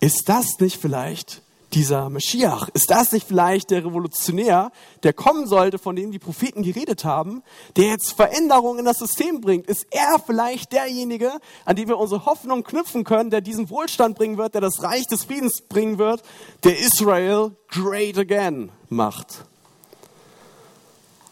ist 0.00 0.28
das 0.28 0.58
nicht 0.60 0.80
vielleicht 0.80 1.42
dieser 1.72 2.08
Meschiach? 2.10 2.68
Ist 2.74 2.90
das 2.90 3.12
nicht 3.12 3.26
vielleicht 3.26 3.70
der 3.70 3.84
Revolutionär, 3.84 4.70
der 5.02 5.12
kommen 5.12 5.46
sollte, 5.46 5.78
von 5.78 5.96
dem 5.96 6.10
die 6.10 6.18
Propheten 6.18 6.62
geredet 6.62 7.04
haben, 7.04 7.42
der 7.76 7.88
jetzt 7.88 8.12
Veränderungen 8.12 8.80
in 8.80 8.84
das 8.84 8.98
System 8.98 9.40
bringt? 9.40 9.66
Ist 9.66 9.86
er 9.90 10.18
vielleicht 10.24 10.72
derjenige, 10.72 11.32
an 11.64 11.76
dem 11.76 11.88
wir 11.88 11.98
unsere 11.98 12.24
Hoffnung 12.24 12.64
knüpfen 12.64 13.04
können, 13.04 13.30
der 13.30 13.40
diesen 13.40 13.70
Wohlstand 13.70 14.16
bringen 14.16 14.38
wird, 14.38 14.54
der 14.54 14.60
das 14.60 14.82
Reich 14.82 15.06
des 15.06 15.24
Friedens 15.24 15.62
bringen 15.62 15.98
wird, 15.98 16.22
der 16.64 16.78
Israel 16.78 17.52
great 17.68 18.18
again 18.18 18.70
macht? 18.88 19.44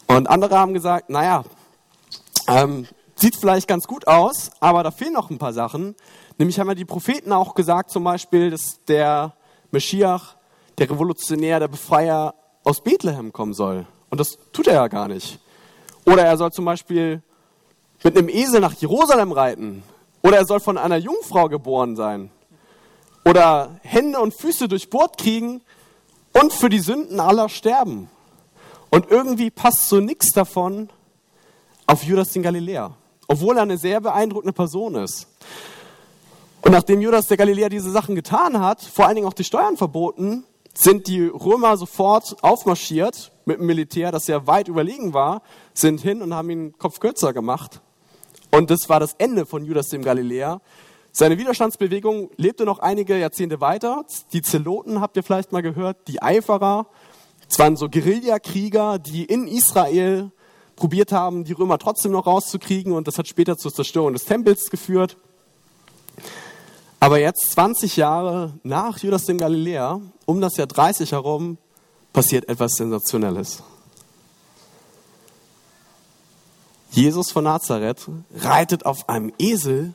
Und 0.07 0.29
andere 0.29 0.59
haben 0.59 0.75
gesagt, 0.75 1.11
naja, 1.11 1.45
ähm, 2.49 2.87
sieht 3.17 3.37
vielleicht 3.37 3.67
ganz 3.67 3.87
gut 3.87 4.07
aus, 4.07 4.51
aber 4.61 4.83
da 4.83 4.91
fehlen 4.91 5.15
noch 5.15 5.31
ein 5.31 5.39
paar 5.39 5.53
Sachen. 5.53 5.97
Nämlich 6.39 6.61
haben 6.61 6.69
ja 6.69 6.75
die 6.75 6.85
Propheten 6.85 7.33
auch 7.33 7.55
gesagt, 7.55 7.91
zum 7.91 8.05
Beispiel, 8.05 8.51
dass 8.51 8.85
der 8.87 9.35
Meschiach, 9.71 10.37
der 10.79 10.91
Revolutionär, 10.91 11.61
der 11.61 11.69
Befreier 11.69 12.35
aus 12.65 12.83
Bethlehem 12.83 13.33
kommen 13.33 13.55
soll. 13.55 13.87
Und 14.11 14.19
das 14.21 14.39
tut 14.53 14.67
er 14.67 14.75
ja 14.75 14.89
gar 14.89 15.09
nicht. 15.09 15.39
Oder 16.05 16.25
er 16.25 16.37
soll 16.37 16.53
zum 16.53 16.65
Beispiel 16.65 17.23
mit 18.03 18.17
einem 18.17 18.29
Esel 18.29 18.61
nach 18.61 18.75
Jerusalem 18.75 19.33
reiten. 19.33 19.83
Oder 20.23 20.39
er 20.39 20.47
soll 20.47 20.61
von 20.61 20.79
einer 20.79 20.97
Jungfrau 20.97 21.49
geboren 21.49 21.97
sein. 21.97 22.31
Oder 23.25 23.79
Hände 23.83 24.21
und 24.21 24.35
Füße 24.35 24.69
durchbohrt 24.69 25.19
kriegen 25.19 25.61
und 26.33 26.53
für 26.53 26.69
die 26.69 26.81
Sünden 26.81 27.19
aller 27.21 27.49
sterben. 27.49 28.09
Und 28.91 29.11
irgendwie 29.11 29.51
passt 29.51 29.89
so 29.89 30.01
nichts 30.01 30.33
davon 30.33 30.91
auf 31.87 32.05
Judas 32.05 32.33
den 32.33 32.43
Galiläer. 32.43 32.95
Obwohl 33.29 33.57
er 33.57 33.63
eine 33.63 33.79
sehr 33.79 34.01
beeindruckende 34.01 34.53
Person 34.53 34.95
ist. 34.95 35.27
Nachdem 36.77 37.01
Judas 37.01 37.27
der 37.27 37.39
Galiläer 37.39 37.71
diese 37.71 37.91
Sachen 37.91 38.15
getan 38.15 38.61
hat, 38.61 38.83
vor 38.83 39.07
allen 39.07 39.15
Dingen 39.15 39.27
auch 39.27 39.33
die 39.33 39.45
Steuern 39.45 39.79
verboten, 39.79 40.45
sind 40.75 41.07
die 41.07 41.25
Römer 41.25 41.79
sofort 41.79 42.37
aufmarschiert 42.43 43.33
mit 43.47 43.61
dem 43.61 43.65
Militär, 43.65 44.13
das 44.13 44.27
ja 44.27 44.47
weit 44.47 44.69
überlegen 44.69 45.15
war, 45.15 45.41
sind 45.73 46.03
hin 46.03 46.21
und 46.21 46.35
haben 46.35 46.51
ihn 46.51 46.77
Kopf 46.77 47.01
kürzer 47.01 47.33
gemacht. 47.33 47.81
Und 48.51 48.69
das 48.69 48.91
war 48.91 49.01
das 49.01 49.15
Ende 49.15 49.47
von 49.47 49.65
Judas 49.65 49.89
dem 49.89 50.03
Galiläer. 50.03 50.61
Seine 51.13 51.39
Widerstandsbewegung 51.39 52.29
lebte 52.37 52.67
noch 52.67 52.81
einige 52.81 53.17
Jahrzehnte 53.19 53.63
weiter. 53.63 54.05
Die 54.35 54.43
Zeloten 54.43 55.01
habt 55.01 55.17
ihr 55.17 55.23
vielleicht 55.23 55.53
mal 55.53 55.63
gehört, 55.63 56.07
die 56.09 56.21
Eiferer. 56.21 56.89
Es 57.49 57.59
waren 57.59 57.79
so 57.79 57.89
Guerillakrieger, 57.89 58.99
die 58.99 59.25
in 59.25 59.49
Israel 59.49 60.31
probiert 60.77 61.11
haben, 61.11 61.45
die 61.45 61.55
Römer 61.55 61.79
trotzdem 61.79 62.13
noch 62.13 62.27
rauszukriegen. 62.27 62.93
Und 62.93 63.09
das 63.09 63.17
hat 63.17 63.29
später 63.29 63.57
zur 63.57 63.73
Zerstörung 63.73 64.13
des 64.13 64.27
Tempels 64.27 64.69
geführt. 64.69 65.17
Aber 67.07 67.21
jetzt, 67.21 67.53
20 67.53 67.99
Jahre 67.99 68.55
nach 68.65 68.99
Judas 68.99 69.27
dem 69.27 69.39
Galiläer, 69.39 70.01
um 70.25 70.41
das 70.41 70.57
Jahr 70.57 70.67
30 70.67 71.13
herum, 71.13 71.57
passiert 72.13 72.49
etwas 72.49 72.73
Sensationelles. 72.73 73.63
Jesus 76.91 77.31
von 77.31 77.45
Nazareth 77.45 78.09
reitet 78.35 78.87
auf 78.87 79.09
einem 79.09 79.33
Esel 79.39 79.95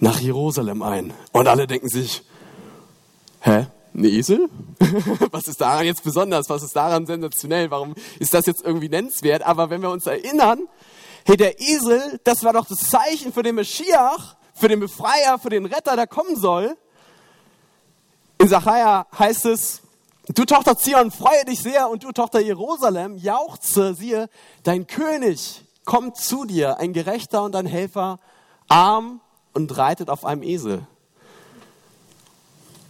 nach 0.00 0.18
Jerusalem 0.18 0.82
ein. 0.82 1.14
Und 1.30 1.46
alle 1.46 1.68
denken 1.68 1.88
sich, 1.88 2.24
hä, 3.42 3.66
ein 3.94 4.04
Esel? 4.04 4.48
Was 5.30 5.46
ist 5.46 5.60
daran 5.60 5.86
jetzt 5.86 6.02
besonders? 6.02 6.48
Was 6.48 6.64
ist 6.64 6.74
daran 6.74 7.06
sensationell? 7.06 7.70
Warum 7.70 7.94
ist 8.18 8.34
das 8.34 8.46
jetzt 8.46 8.64
irgendwie 8.64 8.88
nennenswert? 8.88 9.44
Aber 9.44 9.70
wenn 9.70 9.80
wir 9.80 9.90
uns 9.90 10.06
erinnern, 10.06 10.58
hey, 11.24 11.36
der 11.36 11.60
Esel, 11.60 12.18
das 12.24 12.42
war 12.42 12.52
doch 12.52 12.66
das 12.66 12.80
Zeichen 12.80 13.32
für 13.32 13.44
den 13.44 13.54
Meschiach, 13.54 14.34
für 14.62 14.68
den 14.68 14.78
Befreier, 14.78 15.40
für 15.40 15.48
den 15.48 15.66
Retter, 15.66 15.96
der 15.96 16.06
kommen 16.06 16.36
soll. 16.36 16.76
In 18.38 18.46
Sacharja 18.46 19.08
heißt 19.18 19.46
es, 19.46 19.82
du 20.28 20.44
Tochter 20.44 20.78
Zion, 20.78 21.10
freue 21.10 21.44
dich 21.46 21.60
sehr 21.60 21.90
und 21.90 22.04
du 22.04 22.12
Tochter 22.12 22.38
Jerusalem, 22.38 23.16
jauchze, 23.16 23.92
siehe, 23.94 24.28
dein 24.62 24.86
König 24.86 25.64
kommt 25.84 26.16
zu 26.16 26.44
dir, 26.44 26.78
ein 26.78 26.92
Gerechter 26.92 27.42
und 27.42 27.56
ein 27.56 27.66
Helfer, 27.66 28.20
arm 28.68 29.20
und 29.52 29.76
reitet 29.76 30.08
auf 30.08 30.24
einem 30.24 30.44
Esel. 30.44 30.86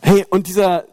Hey, 0.02 0.26
und 0.28 0.48
dieser 0.48 0.84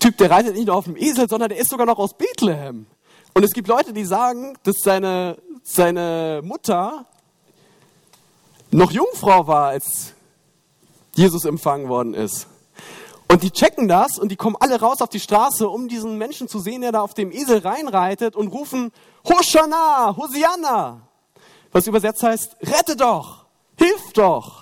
Typ, 0.00 0.16
der 0.16 0.32
reitet 0.32 0.56
nicht 0.56 0.66
nur 0.66 0.74
auf 0.74 0.86
dem 0.86 0.96
Esel, 0.96 1.28
sondern 1.28 1.50
der 1.50 1.58
ist 1.58 1.70
sogar 1.70 1.86
noch 1.86 2.00
aus 2.00 2.14
Bethlehem. 2.14 2.86
Und 3.32 3.44
es 3.44 3.52
gibt 3.52 3.68
Leute, 3.68 3.92
die 3.92 4.04
sagen, 4.04 4.58
dass 4.64 4.74
seine, 4.82 5.36
seine 5.62 6.40
Mutter 6.42 7.06
noch 8.70 8.90
Jungfrau 8.90 9.46
war, 9.46 9.68
als 9.68 10.14
Jesus 11.14 11.44
empfangen 11.44 11.88
worden 11.88 12.14
ist. 12.14 12.46
Und 13.30 13.44
die 13.44 13.52
checken 13.52 13.86
das 13.86 14.18
und 14.18 14.30
die 14.30 14.36
kommen 14.36 14.56
alle 14.58 14.80
raus 14.80 15.00
auf 15.00 15.08
die 15.08 15.20
Straße, 15.20 15.68
um 15.68 15.86
diesen 15.86 16.18
Menschen 16.18 16.48
zu 16.48 16.58
sehen, 16.58 16.82
der 16.82 16.90
da 16.90 17.00
auf 17.00 17.14
dem 17.14 17.30
Esel 17.30 17.58
reinreitet 17.58 18.34
und 18.34 18.48
rufen, 18.48 18.90
Hosanna, 19.28 20.16
Hosianna. 20.16 21.02
Was 21.70 21.86
übersetzt 21.86 22.24
heißt, 22.24 22.56
rette 22.62 22.96
doch, 22.96 23.44
hilf 23.76 24.12
doch. 24.14 24.60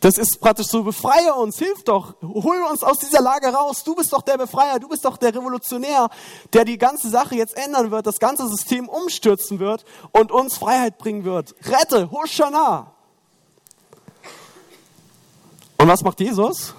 Das 0.00 0.16
ist 0.16 0.40
praktisch 0.40 0.66
so, 0.66 0.82
befreie 0.82 1.34
uns, 1.34 1.58
hilf 1.58 1.84
doch, 1.84 2.14
hol 2.22 2.62
uns 2.70 2.82
aus 2.82 2.98
dieser 2.98 3.20
Lage 3.20 3.48
raus. 3.48 3.84
Du 3.84 3.94
bist 3.94 4.12
doch 4.14 4.22
der 4.22 4.38
Befreier, 4.38 4.80
du 4.80 4.88
bist 4.88 5.04
doch 5.04 5.18
der 5.18 5.34
Revolutionär, 5.34 6.08
der 6.54 6.64
die 6.64 6.78
ganze 6.78 7.10
Sache 7.10 7.36
jetzt 7.36 7.56
ändern 7.56 7.90
wird, 7.90 8.06
das 8.06 8.18
ganze 8.18 8.48
System 8.48 8.88
umstürzen 8.88 9.60
wird 9.60 9.84
und 10.12 10.32
uns 10.32 10.56
Freiheit 10.56 10.96
bringen 10.96 11.24
wird. 11.24 11.54
Rette, 11.62 12.10
Hosanna. 12.10 12.94
Und 15.80 15.88
was 15.88 16.02
macht 16.02 16.20
Jesus? 16.20 16.74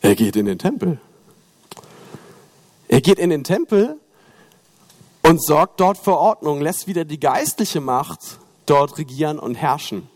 Er 0.00 0.14
geht 0.14 0.36
in 0.36 0.46
den 0.46 0.58
Tempel. 0.58 0.98
Er 2.88 3.02
geht 3.02 3.18
in 3.18 3.28
den 3.28 3.44
Tempel 3.44 4.00
und 5.22 5.44
sorgt 5.44 5.80
dort 5.80 5.98
für 5.98 6.16
Ordnung, 6.16 6.62
lässt 6.62 6.86
wieder 6.86 7.04
die 7.04 7.20
geistliche 7.20 7.82
Macht 7.82 8.38
dort 8.64 8.96
regieren 8.96 9.38
und 9.38 9.54
herrschen. 9.54 10.08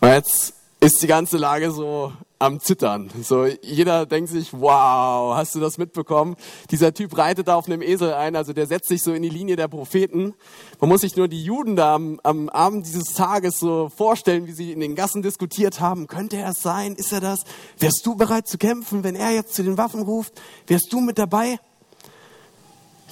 Und 0.00 0.08
jetzt 0.08 0.54
ist 0.80 1.02
die 1.02 1.06
ganze 1.06 1.38
Lage 1.38 1.70
so 1.70 2.12
am 2.38 2.60
Zittern. 2.60 3.10
So, 3.22 3.46
jeder 3.46 4.06
denkt 4.06 4.30
sich, 4.30 4.52
wow, 4.52 5.34
hast 5.34 5.54
du 5.54 5.60
das 5.60 5.76
mitbekommen? 5.76 6.36
Dieser 6.70 6.94
Typ 6.94 7.18
reitet 7.18 7.48
da 7.48 7.56
auf 7.56 7.66
einem 7.66 7.82
Esel 7.82 8.14
ein, 8.14 8.36
also 8.36 8.52
der 8.52 8.66
setzt 8.66 8.88
sich 8.88 9.02
so 9.02 9.12
in 9.12 9.22
die 9.22 9.28
Linie 9.28 9.56
der 9.56 9.66
Propheten. 9.66 10.34
Man 10.80 10.88
muss 10.88 11.00
sich 11.00 11.16
nur 11.16 11.26
die 11.26 11.42
Juden 11.42 11.74
da 11.74 11.96
am, 11.96 12.20
am 12.22 12.48
Abend 12.48 12.86
dieses 12.86 13.12
Tages 13.14 13.58
so 13.58 13.88
vorstellen, 13.88 14.46
wie 14.46 14.52
sie 14.52 14.72
in 14.72 14.78
den 14.78 14.94
Gassen 14.94 15.22
diskutiert 15.22 15.80
haben. 15.80 16.06
Könnte 16.06 16.36
er 16.36 16.50
es 16.50 16.62
sein? 16.62 16.94
Ist 16.94 17.12
er 17.12 17.20
das? 17.20 17.40
Wärst 17.78 18.06
du 18.06 18.14
bereit 18.14 18.46
zu 18.46 18.56
kämpfen, 18.56 19.02
wenn 19.02 19.16
er 19.16 19.32
jetzt 19.32 19.54
zu 19.54 19.64
den 19.64 19.78
Waffen 19.78 20.02
ruft? 20.02 20.40
Wärst 20.68 20.92
du 20.92 21.00
mit 21.00 21.18
dabei? 21.18 21.58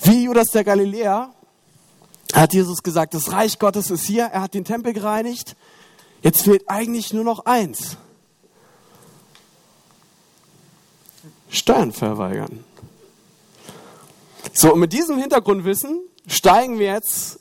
Wie 0.03 0.25
Judas 0.25 0.49
der 0.49 0.63
Galiläer 0.63 1.31
hat 2.33 2.55
Jesus 2.55 2.83
gesagt, 2.83 3.15
das 3.15 3.33
Reich 3.33 3.59
Gottes 3.59 3.91
ist 3.91 4.05
hier. 4.05 4.27
Er 4.27 4.43
hat 4.43 4.55
den 4.55 4.65
Tempel 4.65 4.93
gereinigt. 4.93 5.57
Jetzt 6.23 6.43
fehlt 6.43 6.69
eigentlich 6.69 7.13
nur 7.13 7.25
noch 7.25 7.47
eins. 7.47 7.97
Steuern 11.51 11.93
verweigern. 11.93 12.65
So, 14.53 14.73
und 14.73 14.81
mit 14.81 14.93
diesem 14.93 15.19
Hintergrundwissen 15.19 16.01
steigen 16.27 16.79
wir 16.79 16.93
jetzt, 16.93 17.39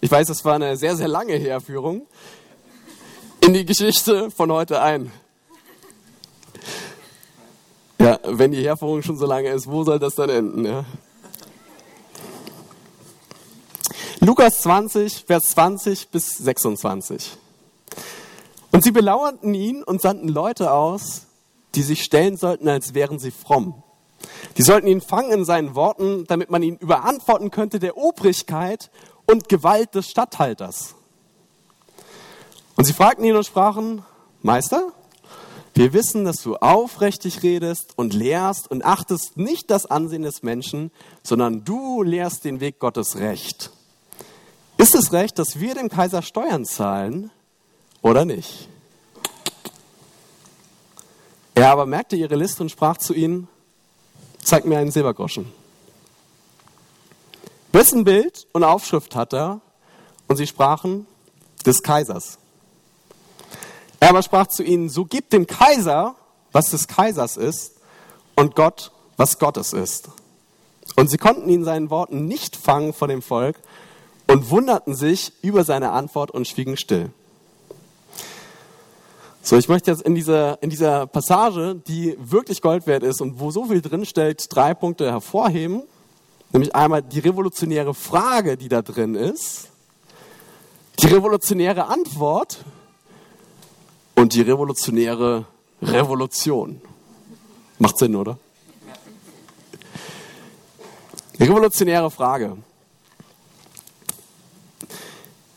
ich 0.00 0.10
weiß, 0.10 0.28
das 0.28 0.44
war 0.44 0.54
eine 0.54 0.76
sehr, 0.76 0.96
sehr 0.96 1.08
lange 1.08 1.34
Herführung, 1.34 2.06
in 3.40 3.54
die 3.54 3.64
Geschichte 3.64 4.30
von 4.30 4.50
heute 4.52 4.80
ein. 4.80 5.12
Ja, 7.98 8.18
wenn 8.24 8.52
die 8.52 8.64
Herführung 8.64 9.02
schon 9.02 9.16
so 9.16 9.26
lange 9.26 9.50
ist, 9.50 9.66
wo 9.66 9.84
soll 9.84 9.98
das 9.98 10.14
dann 10.14 10.30
enden? 10.30 10.64
Ja? 10.64 10.84
Lukas 14.20 14.62
20, 14.62 15.24
Vers 15.26 15.50
20 15.50 16.08
bis 16.08 16.38
26. 16.38 17.36
Und 18.72 18.82
sie 18.82 18.90
belauerten 18.90 19.54
ihn 19.54 19.82
und 19.82 20.00
sandten 20.00 20.28
Leute 20.28 20.72
aus, 20.72 21.26
die 21.74 21.82
sich 21.82 22.02
stellen 22.02 22.36
sollten, 22.36 22.68
als 22.68 22.94
wären 22.94 23.18
sie 23.18 23.30
fromm. 23.30 23.82
Die 24.56 24.62
sollten 24.62 24.86
ihn 24.86 25.00
fangen 25.00 25.32
in 25.32 25.44
seinen 25.44 25.74
Worten, 25.74 26.24
damit 26.26 26.50
man 26.50 26.62
ihn 26.62 26.76
überantworten 26.76 27.50
könnte 27.50 27.78
der 27.78 27.96
Obrigkeit 27.96 28.90
und 29.26 29.48
Gewalt 29.48 29.94
des 29.94 30.08
Statthalters. 30.08 30.94
Und 32.76 32.84
sie 32.84 32.92
fragten 32.92 33.24
ihn 33.24 33.36
und 33.36 33.46
sprachen, 33.46 34.02
Meister, 34.40 34.92
wir 35.74 35.92
wissen, 35.92 36.24
dass 36.24 36.42
du 36.42 36.56
aufrichtig 36.56 37.42
redest 37.42 37.92
und 37.96 38.12
lehrst 38.12 38.70
und 38.70 38.84
achtest 38.84 39.36
nicht 39.36 39.70
das 39.70 39.86
Ansehen 39.86 40.22
des 40.22 40.42
Menschen, 40.42 40.90
sondern 41.22 41.64
du 41.64 42.02
lehrst 42.02 42.44
den 42.44 42.60
Weg 42.60 42.78
Gottes 42.78 43.16
recht. 43.16 43.70
Ist 44.76 44.94
es 44.94 45.12
recht, 45.12 45.38
dass 45.38 45.60
wir 45.60 45.74
dem 45.74 45.88
Kaiser 45.88 46.22
Steuern 46.22 46.64
zahlen 46.64 47.30
oder 48.02 48.24
nicht? 48.24 48.68
Er 51.54 51.70
aber 51.70 51.86
merkte 51.86 52.16
ihre 52.16 52.34
Liste 52.34 52.62
und 52.62 52.70
sprach 52.70 52.98
zu 52.98 53.14
ihnen, 53.14 53.48
zeig 54.42 54.64
mir 54.64 54.78
einen 54.78 54.90
Silbergroschen. 54.90 55.50
Wessen 57.72 58.04
Bild 58.04 58.46
und 58.52 58.64
Aufschrift 58.64 59.14
hat 59.14 59.32
er? 59.32 59.60
Und 60.28 60.36
sie 60.36 60.46
sprachen, 60.46 61.06
des 61.64 61.82
Kaisers. 61.82 62.38
Er 64.00 64.10
aber 64.10 64.22
sprach 64.22 64.48
zu 64.48 64.62
ihnen, 64.62 64.88
so 64.88 65.04
gebt 65.04 65.32
dem 65.32 65.46
Kaiser, 65.46 66.16
was 66.50 66.70
des 66.70 66.88
Kaisers 66.88 67.36
ist, 67.36 67.74
und 68.34 68.56
Gott, 68.56 68.90
was 69.16 69.38
Gottes 69.38 69.72
ist. 69.72 70.08
Und 70.96 71.08
sie 71.08 71.18
konnten 71.18 71.48
ihn 71.48 71.64
seinen 71.64 71.90
Worten 71.90 72.26
nicht 72.26 72.56
fangen 72.56 72.92
vor 72.92 73.08
dem 73.08 73.22
Volk 73.22 73.56
und 74.26 74.50
wunderten 74.50 74.94
sich 74.94 75.32
über 75.42 75.64
seine 75.64 75.92
Antwort 75.92 76.30
und 76.30 76.48
schwiegen 76.48 76.76
still. 76.76 77.10
So, 79.44 79.56
ich 79.56 79.68
möchte 79.68 79.90
jetzt 79.90 80.02
in 80.02 80.14
dieser, 80.14 80.62
in 80.62 80.70
dieser 80.70 81.08
Passage, 81.08 81.74
die 81.88 82.16
wirklich 82.20 82.62
Gold 82.62 82.86
wert 82.86 83.02
ist 83.02 83.20
und 83.20 83.40
wo 83.40 83.50
so 83.50 83.64
viel 83.64 83.82
drinstellt, 83.82 84.46
drei 84.54 84.72
Punkte 84.72 85.10
hervorheben. 85.10 85.82
Nämlich 86.52 86.76
einmal 86.76 87.02
die 87.02 87.18
revolutionäre 87.18 87.92
Frage, 87.92 88.56
die 88.56 88.68
da 88.68 88.82
drin 88.82 89.16
ist, 89.16 89.68
die 91.00 91.08
revolutionäre 91.08 91.86
Antwort 91.86 92.64
und 94.14 94.32
die 94.34 94.42
revolutionäre 94.42 95.46
Revolution. 95.82 96.80
Macht 97.80 97.98
Sinn, 97.98 98.14
oder? 98.14 98.38
Revolutionäre 101.40 102.12
Frage. 102.12 102.58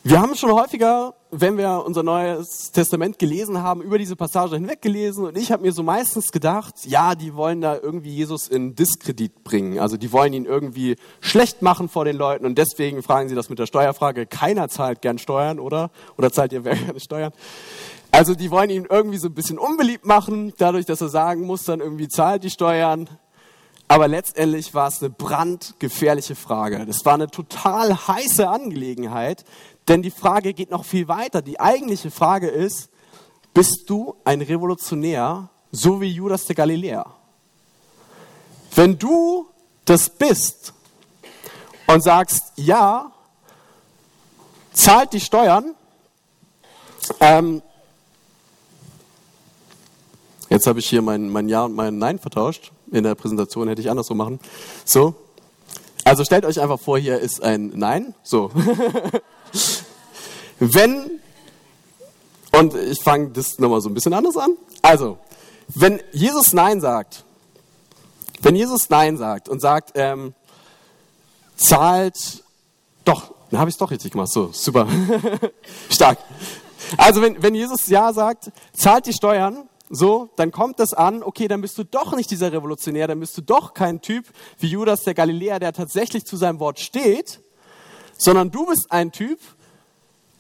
Wir 0.04 0.20
haben 0.20 0.34
schon 0.36 0.52
häufiger, 0.52 1.14
wenn 1.42 1.58
wir 1.58 1.84
unser 1.86 2.04
Neues 2.04 2.72
Testament 2.72 3.20
gelesen 3.20 3.62
haben, 3.62 3.82
über 3.82 3.98
diese 3.98 4.16
Passage 4.16 4.56
hinweggelesen 4.56 5.26
und 5.26 5.38
ich 5.38 5.52
habe 5.52 5.64
mir 5.64 5.72
so 5.72 5.84
meistens 5.84 6.32
gedacht, 6.32 6.76
ja, 6.86 7.16
die 7.16 7.36
wollen 7.36 7.62
da 7.62 7.78
irgendwie 7.78 8.14
Jesus 8.14 8.48
in 8.48 8.76
Diskredit 8.76 9.44
bringen. 9.44 9.80
Also 9.80 9.98
die 9.98 10.12
wollen 10.12 10.34
ihn 10.34 10.46
irgendwie 10.46 10.96
schlecht 11.20 11.62
machen 11.62 11.90
vor 11.90 12.06
den 12.06 12.16
Leuten 12.16 12.46
und 12.46 12.58
deswegen 12.58 13.04
fragen 13.04 13.30
sie 13.30 13.36
das 13.36 13.50
mit 13.50 13.60
der 13.60 13.66
Steuerfrage. 13.66 14.26
Keiner 14.26 14.70
zahlt 14.70 15.02
gern 15.02 15.18
Steuern, 15.18 15.60
oder? 15.60 15.92
Oder 16.18 16.32
zahlt 16.32 16.54
ihr 16.54 16.64
wer 16.64 16.76
gerne 16.76 17.00
Steuern? 17.00 17.34
Also 18.12 18.34
die 18.34 18.50
wollen 18.50 18.70
ihn 18.70 18.88
irgendwie 18.90 19.18
so 19.18 19.28
ein 19.28 19.34
bisschen 19.34 19.60
unbeliebt 19.60 20.06
machen, 20.06 20.54
dadurch, 20.58 20.86
dass 20.86 21.02
er 21.02 21.10
sagen 21.10 21.42
muss, 21.42 21.64
dann 21.66 21.82
irgendwie 21.82 22.08
zahlt 22.08 22.44
die 22.44 22.50
Steuern. 22.50 23.10
Aber 23.88 24.08
letztendlich 24.08 24.74
war 24.74 24.88
es 24.88 25.02
eine 25.02 25.12
brandgefährliche 25.12 26.36
Frage. 26.36 26.86
Das 26.86 27.06
war 27.06 27.14
eine 27.14 27.28
total 27.28 28.08
heiße 28.08 28.48
Angelegenheit, 28.48 29.46
denn 29.88 30.02
die 30.02 30.12
Frage 30.12 30.54
geht 30.54 30.72
noch 30.72 30.86
viel 30.86 31.08
weiter. 31.08 31.42
Die 31.42 31.60
eigentliche 31.60 32.12
Frage 32.12 32.48
ist, 32.48 32.90
bist 33.54 33.84
du 33.88 34.16
ein 34.24 34.42
Revolutionär, 34.42 35.50
so 35.72 36.02
wie 36.02 36.10
Judas 36.10 36.46
der 36.46 36.56
Galiläer? 36.56 37.06
Wenn 38.74 38.98
du 38.98 39.48
das 39.86 40.10
bist 40.10 40.74
und 41.88 42.04
sagst, 42.04 42.52
ja, 42.58 43.12
zahlt 44.74 45.14
die 45.14 45.20
Steuern, 45.20 45.76
ähm, 47.20 47.62
jetzt 50.50 50.68
habe 50.68 50.80
ich 50.80 50.90
hier 50.90 51.02
mein, 51.02 51.30
mein 51.30 51.48
Ja 51.48 51.64
und 51.64 51.76
mein 51.76 51.98
Nein 51.98 52.20
vertauscht. 52.20 52.72
In 52.92 53.04
der 53.04 53.16
Präsentation 53.16 53.68
hätte 53.68 53.82
ich 53.82 53.90
anders 53.90 54.08
so 54.08 54.16
machen. 54.16 54.40
So. 54.84 55.16
Also 56.04 56.24
stellt 56.24 56.46
euch 56.46 56.60
einfach 56.60 56.80
vor, 56.80 56.98
hier 57.00 57.20
ist 57.20 57.42
ein 57.42 57.72
Nein. 57.76 58.14
So. 58.24 58.52
wenn, 60.74 61.20
und 62.52 62.74
ich 62.76 63.02
fange 63.02 63.30
das 63.30 63.60
nochmal 63.60 63.82
so 63.82 63.90
ein 63.90 63.94
bisschen 63.94 64.14
anders 64.14 64.38
an. 64.38 64.58
Also, 64.82 65.18
wenn 65.68 66.02
Jesus 66.12 66.54
Nein 66.54 66.80
sagt, 66.80 67.24
wenn 68.42 68.56
Jesus 68.56 68.90
Nein 68.90 69.18
sagt 69.18 69.50
und 69.50 69.60
sagt, 69.60 69.92
ähm, 69.96 70.34
zahlt, 71.56 72.44
doch, 73.04 73.34
dann 73.50 73.60
habe 73.60 73.70
ich 73.70 73.76
es 73.76 73.80
doch 73.80 73.92
richtig 73.92 74.12
gemacht. 74.12 74.32
So, 74.32 74.52
super. 74.52 74.88
Stark. 75.90 76.20
Also, 76.98 77.22
wenn, 77.22 77.42
wenn 77.42 77.56
Jesus 77.56 77.88
Ja 77.88 78.14
sagt, 78.14 78.52
zahlt 78.74 79.08
die 79.08 79.14
Steuern, 79.14 79.68
so, 79.90 80.30
dann 80.36 80.52
kommt 80.52 80.80
das 80.80 80.94
an, 80.94 81.24
okay, 81.24 81.48
dann 81.48 81.62
bist 81.62 81.78
du 81.78 81.84
doch 81.84 82.16
nicht 82.16 82.32
dieser 82.32 82.52
Revolutionär, 82.52 83.08
dann 83.08 83.20
bist 83.20 83.38
du 83.38 83.42
doch 83.42 83.74
kein 83.74 84.02
Typ 84.02 84.26
wie 84.60 84.68
Judas 84.68 85.04
der 85.04 85.14
Galiläer, 85.14 85.60
der 85.60 85.74
tatsächlich 85.74 86.26
zu 86.26 86.38
seinem 86.38 86.60
Wort 86.60 86.80
steht, 86.80 87.42
sondern 88.18 88.52
du 88.52 88.66
bist 88.66 88.88
ein 88.90 89.12
Typ, 89.12 89.40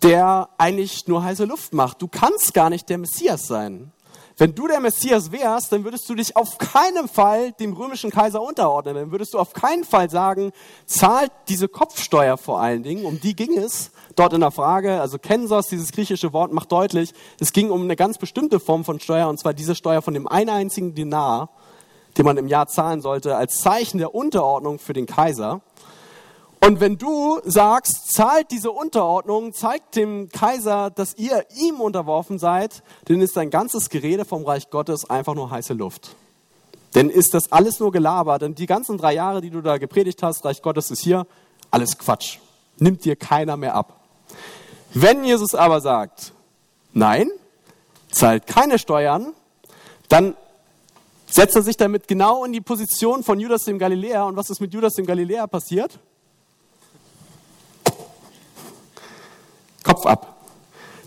der 0.04 0.50
eigentlich 0.58 1.08
nur 1.08 1.24
heiße 1.24 1.46
Luft 1.46 1.74
macht. 1.74 2.02
Du 2.02 2.08
kannst 2.08 2.54
gar 2.54 2.70
nicht 2.70 2.90
der 2.90 2.98
Messias 2.98 3.48
sein. 3.48 3.92
Wenn 4.38 4.54
du 4.54 4.68
der 4.68 4.82
Messias 4.82 5.32
wärst, 5.32 5.72
dann 5.72 5.86
würdest 5.86 6.10
du 6.10 6.16
dich 6.16 6.36
auf 6.36 6.58
keinen 6.58 7.08
Fall 7.08 7.54
dem 7.54 7.72
römischen 7.72 8.12
Kaiser 8.12 8.42
unterordnen. 8.42 8.96
Dann 8.96 9.12
würdest 9.12 9.34
du 9.34 9.40
auf 9.40 9.54
keinen 9.54 9.86
Fall 9.86 10.10
sagen, 10.10 10.52
zahlt 10.86 11.32
diese 11.48 11.70
Kopfsteuer 11.70 12.38
vor 12.38 12.60
allen 12.60 12.84
Dingen, 12.84 13.06
um 13.06 13.22
die 13.22 13.34
ging 13.34 13.58
es 13.58 13.92
dort 14.18 14.34
in 14.34 14.42
der 14.42 14.52
Frage. 14.52 15.00
Also 15.00 15.20
Kensos, 15.20 15.68
dieses 15.68 15.94
griechische 15.94 16.34
Wort, 16.34 16.52
macht 16.52 16.70
deutlich, 16.74 17.14
es 17.40 17.54
ging 17.54 17.72
um 17.72 17.84
eine 17.84 17.96
ganz 17.96 18.18
bestimmte 18.18 18.60
Form 18.60 18.84
von 18.84 19.00
Steuer, 19.00 19.30
und 19.30 19.40
zwar 19.40 19.54
diese 19.54 19.74
Steuer 19.74 20.02
von 20.02 20.14
dem 20.14 20.28
einen 20.28 20.50
einzigen 20.50 20.94
Dinar, 20.94 21.50
den 22.18 22.26
man 22.26 22.36
im 22.36 22.50
Jahr 22.50 22.68
zahlen 22.68 23.02
sollte, 23.02 23.38
als 23.38 23.60
Zeichen 23.60 24.00
der 24.00 24.14
Unterordnung 24.14 24.80
für 24.80 24.94
den 24.94 25.06
Kaiser. 25.06 25.62
Und 26.65 26.80
wenn 26.80 26.97
du 26.97 27.39
sagst, 27.43 28.12
zahlt 28.12 28.49
diese 28.49 28.71
Unterordnung, 28.71 29.54
zeigt 29.54 29.95
dem 29.95 30.30
Kaiser, 30.30 30.89
dass 30.89 31.15
ihr 31.15 31.45
ihm 31.56 31.80
unterworfen 31.80 32.39
seid, 32.39 32.82
dann 33.06 33.21
ist 33.21 33.38
dein 33.38 33.51
ganzes 33.51 33.91
Gerede 33.91 34.25
vom 34.25 34.43
Reich 34.43 34.71
Gottes 34.71 35.08
einfach 35.08 35.36
nur 35.36 35.51
heiße 35.51 35.73
Luft. 35.73 36.15
Denn 36.95 37.12
ist 37.12 37.36
das 37.36 37.51
alles 37.51 37.80
nur 37.80 37.91
gelabert, 37.91 38.41
denn 38.41 38.56
die 38.56 38.65
ganzen 38.65 38.97
drei 38.97 39.13
Jahre, 39.13 39.41
die 39.41 39.51
du 39.51 39.62
da 39.62 39.78
gepredigt 39.78 40.23
hast, 40.23 40.43
Reich 40.43 40.63
Gottes 40.63 40.89
ist 40.89 41.04
hier, 41.04 41.28
alles 41.69 41.99
Quatsch. 41.99 42.39
Nimmt 42.80 43.06
dir 43.06 43.15
keiner 43.15 43.58
mehr 43.58 43.75
ab. 43.75 43.99
Wenn 44.91 45.23
Jesus 45.23 45.54
aber 45.54 45.82
sagt, 45.82 46.34
nein, 46.93 47.30
zahlt 48.10 48.47
keine 48.47 48.80
Steuern, 48.80 49.34
dann 50.10 50.36
setzt 51.28 51.56
er 51.56 51.62
sich 51.62 51.78
damit 51.78 52.08
genau 52.08 52.43
in 52.43 52.54
die 52.54 52.62
Position 52.62 53.21
von 53.21 53.39
Judas 53.39 53.65
dem 53.65 53.78
Galiläer. 53.78 54.25
Und 54.25 54.36
was 54.36 54.49
ist 54.49 54.62
mit 54.62 54.73
Judas 54.73 54.95
dem 54.95 55.06
Galiläer 55.06 55.45
passiert? 55.45 55.99
Kopf 59.86 60.06
ab. 60.06 60.36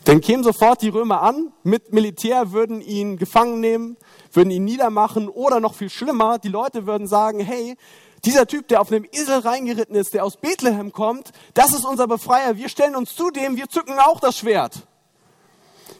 Dann 0.04 0.22
kämen 0.22 0.42
sofort 0.42 0.80
die 0.80 0.88
Römer 0.88 1.20
an 1.20 1.52
mit 1.64 1.92
Militär, 1.92 2.52
würden 2.52 2.80
ihn 2.80 3.18
gefangen 3.18 3.60
nehmen, 3.60 3.98
würden 4.32 4.50
ihn 4.50 4.64
niedermachen 4.64 5.28
oder 5.28 5.60
noch 5.60 5.74
viel 5.74 5.90
schlimmer, 5.90 6.38
die 6.38 6.48
Leute 6.48 6.86
würden 6.86 7.06
sagen, 7.06 7.40
hey, 7.40 7.76
dieser 8.24 8.46
Typ, 8.46 8.68
der 8.68 8.80
auf 8.80 8.90
einem 8.90 9.04
Esel 9.12 9.40
reingeritten 9.40 9.94
ist, 9.94 10.14
der 10.14 10.24
aus 10.24 10.38
Bethlehem 10.38 10.92
kommt, 10.92 11.32
das 11.52 11.74
ist 11.74 11.84
unser 11.84 12.06
Befreier. 12.06 12.56
Wir 12.56 12.70
stellen 12.70 12.96
uns 12.96 13.14
zu 13.14 13.30
dem, 13.30 13.56
wir 13.56 13.68
zücken 13.68 13.98
auch 13.98 14.20
das 14.20 14.38
Schwert. 14.38 14.86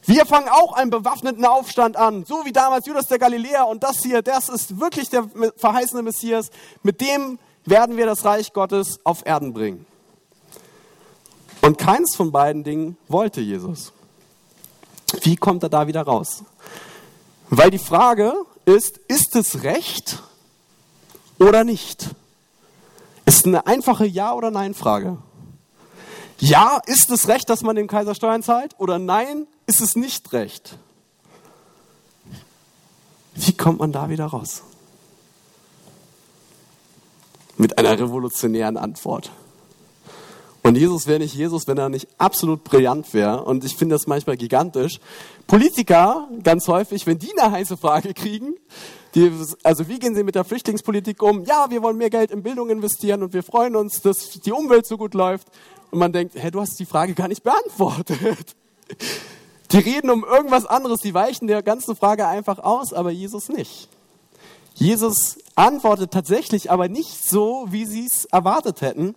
Wir 0.07 0.25
fangen 0.25 0.49
auch 0.49 0.73
einen 0.73 0.91
bewaffneten 0.91 1.45
Aufstand 1.45 1.97
an, 1.97 2.25
so 2.25 2.47
wie 2.47 2.53
damals 2.53 2.87
Judas 2.87 3.09
der 3.09 3.19
Galiläer 3.19 3.67
und 3.67 3.83
das 3.83 4.03
hier, 4.03 4.23
das 4.23 4.49
ist 4.49 4.81
wirklich 4.81 5.11
der 5.11 5.29
verheißene 5.57 6.03
Messias. 6.03 6.51
Mit 6.83 7.03
dem 7.03 7.39
werden 7.67 7.97
wir 7.99 8.07
das 8.07 8.25
Reich 8.25 8.53
Gottes 8.55 9.01
auf 9.05 9.27
Erden 9.27 9.53
bringen. 9.53 9.85
Und 11.69 11.77
keins 11.77 12.17
von 12.17 12.33
beiden 12.33 12.65
Dingen 12.65 12.97
wollte 13.09 13.43
Jesus. 13.43 13.93
Wie 15.21 15.37
kommt 15.37 15.63
er 15.63 15.69
da 15.69 15.87
wieder 15.87 16.01
raus? 16.01 16.43
Weil 17.51 17.71
die 17.71 17.77
Frage 17.77 18.33
ist, 18.65 18.97
ist 19.07 19.37
es 19.37 19.65
recht 19.65 20.23
oder 21.39 21.65
nicht? 21.65 22.15
Ist 23.27 23.45
eine 23.45 23.67
einfache 23.67 24.07
Ja- 24.07 24.33
oder 24.33 24.51
Nein-Frage. 24.51 25.19
Ja, 26.39 26.81
ist 26.87 27.11
es 27.11 27.29
recht, 27.29 27.51
dass 27.51 27.61
man 27.61 27.77
dem 27.77 27.87
Kaiser 27.87 28.15
Steuern 28.15 28.43
zahlt? 28.43 28.75
Oder 28.79 28.99
nein, 28.99 29.47
ist 29.67 29.83
es 29.83 29.95
nicht 29.95 30.33
recht? 30.33 30.79
Wie 33.35 33.53
kommt 33.53 33.81
man 33.81 33.93
da 33.93 34.09
wieder 34.09 34.25
raus? 34.25 34.63
Mit 37.59 37.77
einer 37.77 37.99
revolutionären 37.99 38.79
Antwort. 38.79 39.31
Und 40.69 40.77
Jesus 40.77 41.07
wäre 41.07 41.19
nicht 41.19 41.35
Jesus, 41.35 41.67
wenn 41.67 41.79
er 41.79 41.89
nicht 41.89 42.07
absolut 42.19 42.63
brillant 42.63 43.15
wäre. 43.15 43.43
Und 43.43 43.65
ich 43.65 43.75
finde 43.75 43.95
das 43.95 44.07
manchmal 44.07 44.37
gigantisch. 44.37 45.01
Politiker, 45.47 46.29
ganz 46.43 46.69
häufig, 46.69 47.07
wenn 47.07 47.19
die 47.19 47.33
eine 47.39 47.51
heiße 47.53 47.79
Frage 47.79 48.13
kriegen, 48.13 48.55
die, 49.15 49.33
also 49.63 49.89
wie 49.89 49.99
gehen 49.99 50.15
sie 50.15 50.25
mit 50.25 50.35
der 50.35 50.45
Flüchtlingspolitik 50.45 51.23
um? 51.23 51.43
Ja, 51.45 51.71
wir 51.71 51.83
wollen 51.83 51.97
mehr 51.97 52.11
Geld 52.11 52.31
in 52.31 52.43
Bildung 52.43 52.69
investieren 52.69 53.23
und 53.23 53.33
wir 53.33 53.43
freuen 53.43 53.77
uns, 53.77 54.03
dass 54.03 54.29
die 54.29 54.53
Umwelt 54.53 54.87
so 54.87 54.99
gut 54.99 55.15
läuft. 55.15 55.49
Und 55.91 56.01
man 56.01 56.13
denkt, 56.13 56.35
hey, 56.37 56.51
du 56.51 56.61
hast 56.61 56.79
die 56.79 56.85
Frage 56.85 57.15
gar 57.15 57.29
nicht 57.29 57.43
beantwortet. 57.43 58.55
Die 59.73 59.79
reden 59.79 60.11
um 60.11 60.23
irgendwas 60.23 60.67
anderes, 60.67 61.01
die 61.01 61.15
weichen 61.15 61.47
der 61.47 61.63
ganzen 61.63 61.97
Frage 61.97 62.27
einfach 62.27 62.59
aus, 62.59 62.93
aber 62.93 63.11
Jesus 63.11 63.49
nicht. 63.49 63.89
Jesus 64.75 65.39
antwortet 65.55 66.11
tatsächlich 66.11 66.71
aber 66.71 66.89
nicht 66.89 67.25
so, 67.27 67.65
wie 67.71 67.87
sie 67.87 68.05
es 68.05 68.27
erwartet 68.27 68.83
hätten. 68.83 69.15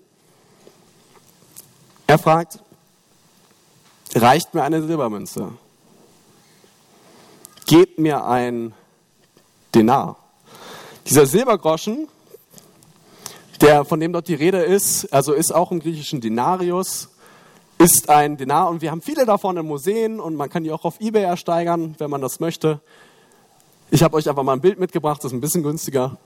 Er 2.12 2.18
fragt, 2.18 2.60
reicht 4.14 4.54
mir 4.54 4.64
eine 4.64 4.84
Silbermünze? 4.84 5.54
gebt 7.66 8.00
mir 8.00 8.26
ein 8.26 8.74
Denar. 9.74 10.18
Dieser 11.08 11.26
Silbergroschen, 11.26 12.10
der, 13.62 13.86
von 13.86 14.02
dem 14.02 14.12
dort 14.12 14.28
die 14.28 14.34
Rede 14.34 14.58
ist, 14.58 15.14
also 15.14 15.32
ist 15.32 15.54
auch 15.54 15.72
im 15.72 15.80
griechischen 15.80 16.20
Denarius, 16.20 17.08
ist 17.78 18.10
ein 18.10 18.36
Denar 18.36 18.68
und 18.68 18.82
wir 18.82 18.92
haben 18.92 19.02
viele 19.02 19.26
davon 19.26 19.56
in 19.56 19.66
Museen 19.66 20.20
und 20.20 20.36
man 20.36 20.50
kann 20.50 20.66
die 20.66 20.72
auch 20.74 20.84
auf 20.84 21.00
Ebay 21.00 21.24
ersteigern, 21.24 21.96
wenn 21.98 22.10
man 22.10 22.20
das 22.20 22.42
möchte. 22.42 22.82
Ich 23.90 24.04
habe 24.04 24.18
euch 24.18 24.28
einfach 24.28 24.44
mal 24.44 24.52
ein 24.52 24.60
Bild 24.60 24.82
mitgebracht, 24.82 25.24
das 25.24 25.32
ist 25.32 25.38
ein 25.38 25.40
bisschen 25.40 25.64
günstiger. 25.64 26.18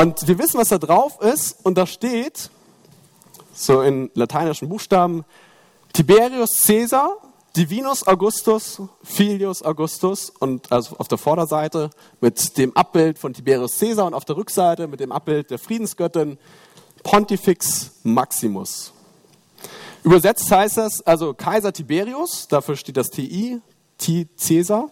Und 0.00 0.28
wir 0.28 0.38
wissen, 0.38 0.60
was 0.60 0.68
da 0.68 0.78
drauf 0.78 1.20
ist 1.20 1.56
und 1.64 1.76
da 1.76 1.84
steht, 1.84 2.52
so 3.54 3.82
in 3.82 4.10
lateinischen 4.14 4.68
Buchstaben, 4.68 5.24
Tiberius 5.92 6.66
Caesar, 6.66 7.16
Divinus 7.56 8.06
Augustus, 8.06 8.82
Filius 9.04 9.62
Augustus 9.62 10.30
und 10.30 10.72
also 10.72 10.96
auf 10.96 11.06
der 11.06 11.18
Vorderseite 11.18 11.90
mit 12.20 12.58
dem 12.58 12.76
Abbild 12.76 13.16
von 13.18 13.32
Tiberius 13.32 13.78
Caesar 13.78 14.06
und 14.06 14.14
auf 14.14 14.24
der 14.24 14.36
Rückseite 14.36 14.88
mit 14.88 14.98
dem 14.98 15.12
Abbild 15.12 15.50
der 15.50 15.60
Friedensgöttin 15.60 16.36
Pontifex 17.04 17.92
Maximus. 18.02 18.92
Übersetzt 20.02 20.50
heißt 20.50 20.78
das 20.78 21.00
also 21.02 21.32
Kaiser 21.32 21.72
Tiberius, 21.72 22.48
dafür 22.48 22.76
steht 22.76 22.96
das 22.96 23.08
TI, 23.08 23.60
T 23.98 24.26
Caesar, 24.36 24.90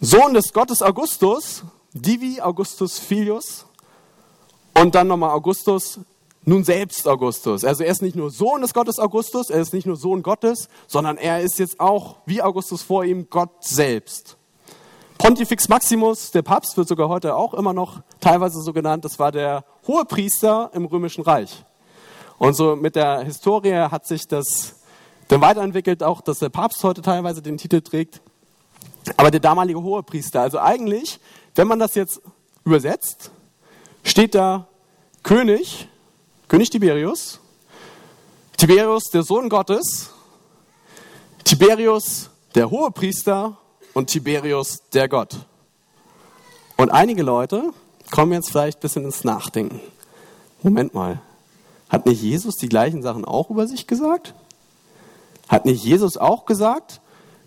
Sohn 0.00 0.32
des 0.32 0.52
Gottes 0.52 0.80
Augustus, 0.80 1.62
Divi 1.92 2.40
Augustus 2.40 2.98
Filius 2.98 3.66
und 4.74 4.94
dann 4.94 5.08
nochmal 5.08 5.30
Augustus, 5.30 6.00
nun 6.44 6.64
selbst 6.64 7.06
Augustus. 7.06 7.64
Also 7.64 7.84
er 7.84 7.90
ist 7.90 8.02
nicht 8.02 8.16
nur 8.16 8.30
Sohn 8.30 8.62
des 8.62 8.74
Gottes 8.74 8.98
Augustus, 8.98 9.50
er 9.50 9.60
ist 9.60 9.72
nicht 9.72 9.86
nur 9.86 9.96
Sohn 9.96 10.22
Gottes, 10.22 10.68
sondern 10.86 11.16
er 11.16 11.40
ist 11.40 11.58
jetzt 11.58 11.78
auch, 11.80 12.16
wie 12.26 12.42
Augustus 12.42 12.82
vor 12.82 13.04
ihm, 13.04 13.28
Gott 13.30 13.64
selbst. 13.64 14.36
Pontifex 15.18 15.68
Maximus, 15.68 16.32
der 16.32 16.42
Papst, 16.42 16.76
wird 16.76 16.88
sogar 16.88 17.08
heute 17.08 17.36
auch 17.36 17.54
immer 17.54 17.72
noch 17.72 18.00
teilweise 18.20 18.60
so 18.60 18.72
genannt, 18.72 19.04
das 19.04 19.18
war 19.20 19.30
der 19.30 19.64
Hohepriester 19.86 20.70
im 20.74 20.84
Römischen 20.84 21.22
Reich. 21.22 21.64
Und 22.38 22.54
so 22.54 22.74
mit 22.74 22.96
der 22.96 23.20
Historie 23.20 23.72
hat 23.72 24.04
sich 24.04 24.26
das 24.26 24.80
dann 25.28 25.40
weiterentwickelt, 25.40 26.02
auch 26.02 26.20
dass 26.20 26.40
der 26.40 26.48
Papst 26.48 26.82
heute 26.82 27.02
teilweise 27.02 27.40
den 27.40 27.56
Titel 27.56 27.80
trägt. 27.82 28.20
Aber 29.16 29.30
der 29.30 29.38
damalige 29.38 29.80
Hohepriester, 29.80 30.40
also 30.40 30.58
eigentlich, 30.58 31.20
wenn 31.54 31.68
man 31.68 31.78
das 31.78 31.94
jetzt 31.94 32.20
übersetzt, 32.64 33.30
steht 34.02 34.34
da 34.34 34.66
König 35.22 35.88
König 36.52 36.68
Tiberius, 36.68 37.40
Tiberius 38.58 39.04
der 39.04 39.22
Sohn 39.22 39.48
Gottes, 39.48 40.10
Tiberius 41.44 42.28
der 42.54 42.70
Hohepriester 42.70 43.56
und 43.94 44.08
Tiberius 44.08 44.82
der 44.92 45.08
Gott. 45.08 45.34
Und 46.76 46.90
einige 46.90 47.22
Leute 47.22 47.72
kommen 48.10 48.34
jetzt 48.34 48.50
vielleicht 48.50 48.76
ein 48.76 48.80
bisschen 48.82 49.06
ins 49.06 49.24
Nachdenken. 49.24 49.80
Moment 50.62 50.92
mal, 50.92 51.22
hat 51.88 52.04
nicht 52.04 52.20
Jesus 52.20 52.56
die 52.56 52.68
gleichen 52.68 53.00
Sachen 53.00 53.24
auch 53.24 53.48
über 53.48 53.66
sich 53.66 53.86
gesagt? 53.86 54.34
Hat 55.48 55.64
nicht 55.64 55.82
Jesus 55.82 56.18
auch 56.18 56.44
gesagt, 56.44 57.00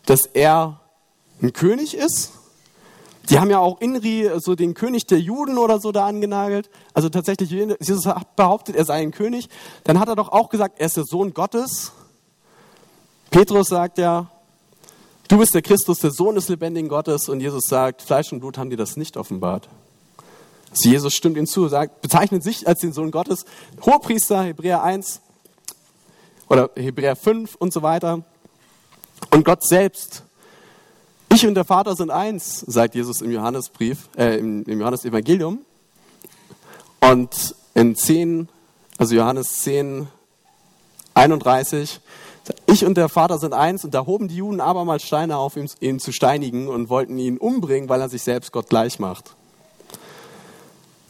dass 0.08 0.26
er 0.26 0.80
ein 1.44 1.54
König 1.54 1.96
ist? 1.96 2.32
Die 3.30 3.40
haben 3.40 3.50
ja 3.50 3.60
auch 3.60 3.82
Inri, 3.82 4.30
so 4.38 4.56
den 4.56 4.74
König 4.74 5.08
der 5.08 5.20
Juden 5.20 5.58
oder 5.58 5.80
so 5.80 5.92
da 5.92 6.06
angenagelt. 6.06 6.70
Also 6.94 7.10
tatsächlich, 7.10 7.50
Jesus 7.50 8.06
hat 8.06 8.36
behauptet, 8.36 8.76
er 8.76 8.86
sei 8.86 8.96
ein 8.96 9.12
König. 9.12 9.50
Dann 9.84 10.00
hat 10.00 10.08
er 10.08 10.16
doch 10.16 10.30
auch 10.30 10.50
gesagt, 10.50 10.80
er 10.80 10.86
ist 10.86 10.98
der 10.98 11.06
Sohn 11.06 11.34
Gottes. 11.34 11.92
Petrus 13.32 13.68
sagt 13.68 13.98
ja, 13.98 14.30
du 15.28 15.38
bist 15.38 15.56
der 15.56 15.62
Christus, 15.62 16.00
der 16.00 16.12
Sohn 16.12 16.36
des 16.36 16.50
lebendigen 16.50 16.88
Gottes. 16.88 17.28
Und 17.28 17.40
Jesus 17.42 17.64
sagt, 17.68 18.02
Fleisch 18.02 18.32
und 18.32 18.42
Blut 18.42 18.58
haben 18.58 18.70
dir 18.70 18.78
das 18.78 18.96
nicht 18.96 19.18
offenbart. 19.18 19.68
Also 20.70 20.90
Jesus 20.90 21.14
stimmt 21.14 21.38
ihm 21.38 21.48
zu, 21.48 21.68
sagt, 21.68 22.02
bezeichnet 22.02 22.44
sich 22.44 22.68
als 22.68 22.82
den 22.82 22.94
Sohn 22.94 23.10
Gottes. 23.10 23.46
Hohepriester, 23.82 24.44
Hebräer 24.44 24.84
1 24.84 25.22
oder 26.48 26.70
Hebräer 26.76 27.16
5 27.16 27.56
und 27.56 27.74
so 27.74 27.82
weiter. 27.82 28.24
Und 29.32 29.46
Gott 29.46 29.66
selbst 29.66 30.24
ich 31.36 31.46
und 31.46 31.56
der 31.56 31.66
Vater 31.66 31.96
sind 31.96 32.12
eins, 32.12 32.62
sagt 32.62 32.96
Jesus 32.96 33.22
im 33.22 33.30
Johannesbrief, 33.30 34.10
äh, 34.18 34.38
im, 34.40 34.64
im 34.64 34.80
Johannesevangelium. 34.80 35.60
Und 37.02 37.56
in 37.74 37.96
10, 37.96 38.48
also 38.98 39.16
Johannes 39.16 39.58
10, 39.58 40.08
31, 41.14 42.00
ich 42.68 42.86
und 42.86 42.96
der 42.96 43.10
Vater 43.10 43.38
sind 43.38 43.54
eins 43.54 43.84
und 43.84 43.94
da 43.94 44.06
hoben 44.06 44.30
die 44.30 44.38
Juden 44.38 44.62
abermals 44.62 45.04
Steine 45.04 45.38
auf, 45.38 45.58
ihn, 45.58 45.70
ihn 45.82 46.00
zu 46.00 46.14
steinigen 46.14 46.70
und 46.70 46.90
wollten 46.90 47.18
ihn 47.18 47.38
umbringen, 47.38 47.90
weil 47.90 48.00
er 48.00 48.08
sich 48.10 48.22
selbst 48.22 48.54
Gott 48.54 48.70
gleich 48.70 49.00
macht. 49.00 49.36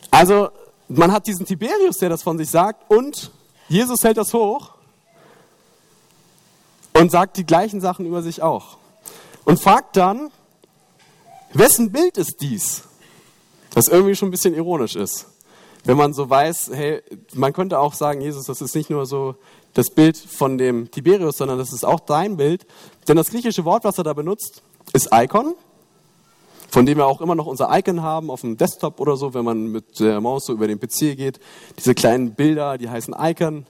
Also 0.09 0.49
man 0.87 1.11
hat 1.11 1.27
diesen 1.27 1.45
Tiberius, 1.45 1.97
der 1.97 2.09
das 2.09 2.23
von 2.23 2.37
sich 2.37 2.49
sagt, 2.49 2.89
und 2.89 3.31
Jesus 3.67 4.03
hält 4.03 4.17
das 4.17 4.33
hoch 4.33 4.71
und 6.93 7.11
sagt 7.11 7.37
die 7.37 7.45
gleichen 7.45 7.79
Sachen 7.79 8.07
über 8.07 8.23
sich 8.23 8.41
auch 8.41 8.77
und 9.45 9.59
fragt 9.59 9.95
dann, 9.95 10.31
wessen 11.53 11.91
Bild 11.91 12.17
ist 12.17 12.41
dies? 12.41 12.83
Was 13.73 13.87
irgendwie 13.87 14.15
schon 14.15 14.29
ein 14.29 14.31
bisschen 14.31 14.53
ironisch 14.53 14.95
ist. 14.95 15.27
Wenn 15.83 15.97
man 15.97 16.13
so 16.13 16.29
weiß, 16.29 16.71
hey, 16.73 17.01
man 17.33 17.53
könnte 17.53 17.79
auch 17.79 17.93
sagen, 17.93 18.21
Jesus, 18.21 18.45
das 18.45 18.61
ist 18.61 18.75
nicht 18.75 18.89
nur 18.89 19.05
so 19.05 19.35
das 19.73 19.89
Bild 19.89 20.17
von 20.17 20.57
dem 20.57 20.89
Tiberius, 20.89 21.37
sondern 21.37 21.57
das 21.59 21.71
ist 21.71 21.85
auch 21.85 21.99
dein 21.99 22.37
Bild. 22.37 22.65
Denn 23.07 23.17
das 23.17 23.29
griechische 23.29 23.65
Wort, 23.65 23.83
was 23.83 23.97
er 23.97 24.03
da 24.03 24.13
benutzt, 24.13 24.63
ist 24.93 25.09
Icon, 25.13 25.53
von 26.69 26.85
dem 26.85 26.97
wir 26.97 27.05
auch 27.05 27.21
immer 27.21 27.35
noch 27.35 27.45
unser 27.45 27.69
Icon 27.77 28.01
haben 28.01 28.31
auf 28.31 28.41
dem 28.41 28.57
Desktop 28.57 28.99
oder 28.99 29.15
so, 29.15 29.33
wenn 29.33 29.45
man 29.45 29.67
mit 29.67 29.99
der 29.99 30.21
Maus 30.21 30.45
so 30.45 30.53
über 30.53 30.67
den 30.67 30.79
PC 30.79 31.15
geht. 31.15 31.39
Diese 31.77 31.93
kleinen 31.93 32.33
Bilder, 32.33 32.77
die 32.77 32.89
heißen 32.89 33.13
Icon. 33.19 33.67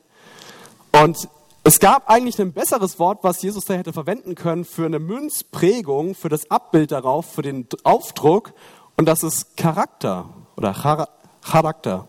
Und 0.94 1.28
es 1.68 1.80
gab 1.80 2.12
eigentlich 2.12 2.40
ein 2.40 2.54
besseres 2.54 3.00
Wort, 3.00 3.24
was 3.24 3.42
Jesus 3.42 3.66
da 3.66 3.74
hätte 3.74 3.92
verwenden 3.92 4.36
können 4.36 4.66
für 4.66 4.86
eine 4.86 5.00
Münzprägung, 5.00 6.14
für 6.14 6.30
das 6.30 6.52
Abbild 6.52 6.92
darauf, 6.92 7.26
für 7.26 7.42
den 7.42 7.68
Aufdruck. 7.84 8.54
Und 8.98 9.08
das 9.08 9.24
ist 9.24 9.58
Charakter 9.58 10.30
oder 10.58 10.74
Charakter. 11.42 12.08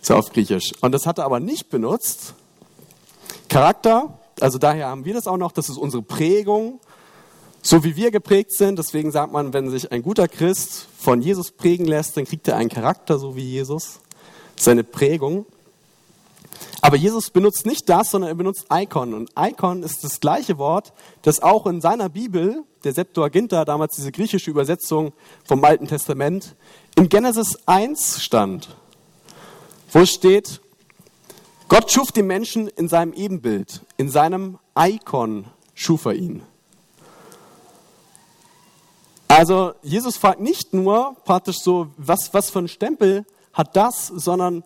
So 0.00 0.14
auf 0.14 0.32
Griechisch. 0.32 0.72
Und 0.80 0.92
das 0.92 1.04
hat 1.04 1.18
er 1.18 1.26
aber 1.26 1.38
nicht 1.38 1.68
benutzt. 1.68 2.32
Charakter, 3.50 4.18
also 4.40 4.56
daher 4.56 4.88
haben 4.88 5.04
wir 5.04 5.12
das 5.12 5.26
auch 5.26 5.36
noch, 5.36 5.52
das 5.52 5.68
ist 5.68 5.76
unsere 5.76 6.02
Prägung, 6.02 6.80
so 7.60 7.84
wie 7.84 7.94
wir 7.94 8.10
geprägt 8.10 8.54
sind. 8.56 8.78
Deswegen 8.78 9.12
sagt 9.12 9.34
man, 9.34 9.52
wenn 9.52 9.68
sich 9.68 9.92
ein 9.92 10.00
guter 10.00 10.28
Christ 10.28 10.88
von 10.98 11.20
Jesus 11.20 11.50
prägen 11.50 11.84
lässt, 11.84 12.16
dann 12.16 12.24
kriegt 12.24 12.48
er 12.48 12.56
einen 12.56 12.70
Charakter 12.70 13.18
so 13.18 13.36
wie 13.36 13.44
Jesus. 13.44 14.00
Seine 14.56 14.82
Prägung. 14.82 15.44
Aber 16.84 16.96
Jesus 16.96 17.30
benutzt 17.30 17.64
nicht 17.64 17.88
das, 17.88 18.10
sondern 18.10 18.30
er 18.30 18.34
benutzt 18.34 18.66
Icon. 18.70 19.14
Und 19.14 19.30
Icon 19.38 19.84
ist 19.84 20.02
das 20.02 20.18
gleiche 20.18 20.58
Wort, 20.58 20.92
das 21.22 21.40
auch 21.40 21.66
in 21.66 21.80
seiner 21.80 22.08
Bibel, 22.08 22.64
der 22.82 22.92
Septuaginta, 22.92 23.64
damals 23.64 23.94
diese 23.94 24.10
griechische 24.10 24.50
Übersetzung 24.50 25.12
vom 25.44 25.64
Alten 25.64 25.86
Testament, 25.86 26.56
in 26.96 27.08
Genesis 27.08 27.56
1 27.66 28.20
stand, 28.20 28.76
wo 29.92 30.04
steht, 30.04 30.60
Gott 31.68 31.92
schuf 31.92 32.10
den 32.10 32.26
Menschen 32.26 32.66
in 32.66 32.88
seinem 32.88 33.12
Ebenbild, 33.12 33.82
in 33.96 34.08
seinem 34.10 34.58
Icon 34.76 35.44
schuf 35.74 36.04
er 36.04 36.14
ihn. 36.14 36.42
Also 39.28 39.72
Jesus 39.82 40.16
fragt 40.16 40.40
nicht 40.40 40.74
nur 40.74 41.14
praktisch 41.24 41.60
so, 41.60 41.86
was, 41.96 42.34
was 42.34 42.50
für 42.50 42.58
ein 42.58 42.68
Stempel 42.68 43.24
hat 43.52 43.76
das, 43.76 44.08
sondern 44.08 44.64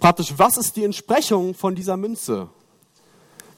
praktisch, 0.00 0.34
was 0.36 0.56
ist 0.56 0.76
die 0.76 0.84
Entsprechung 0.84 1.54
von 1.54 1.74
dieser 1.74 1.96
Münze? 1.96 2.48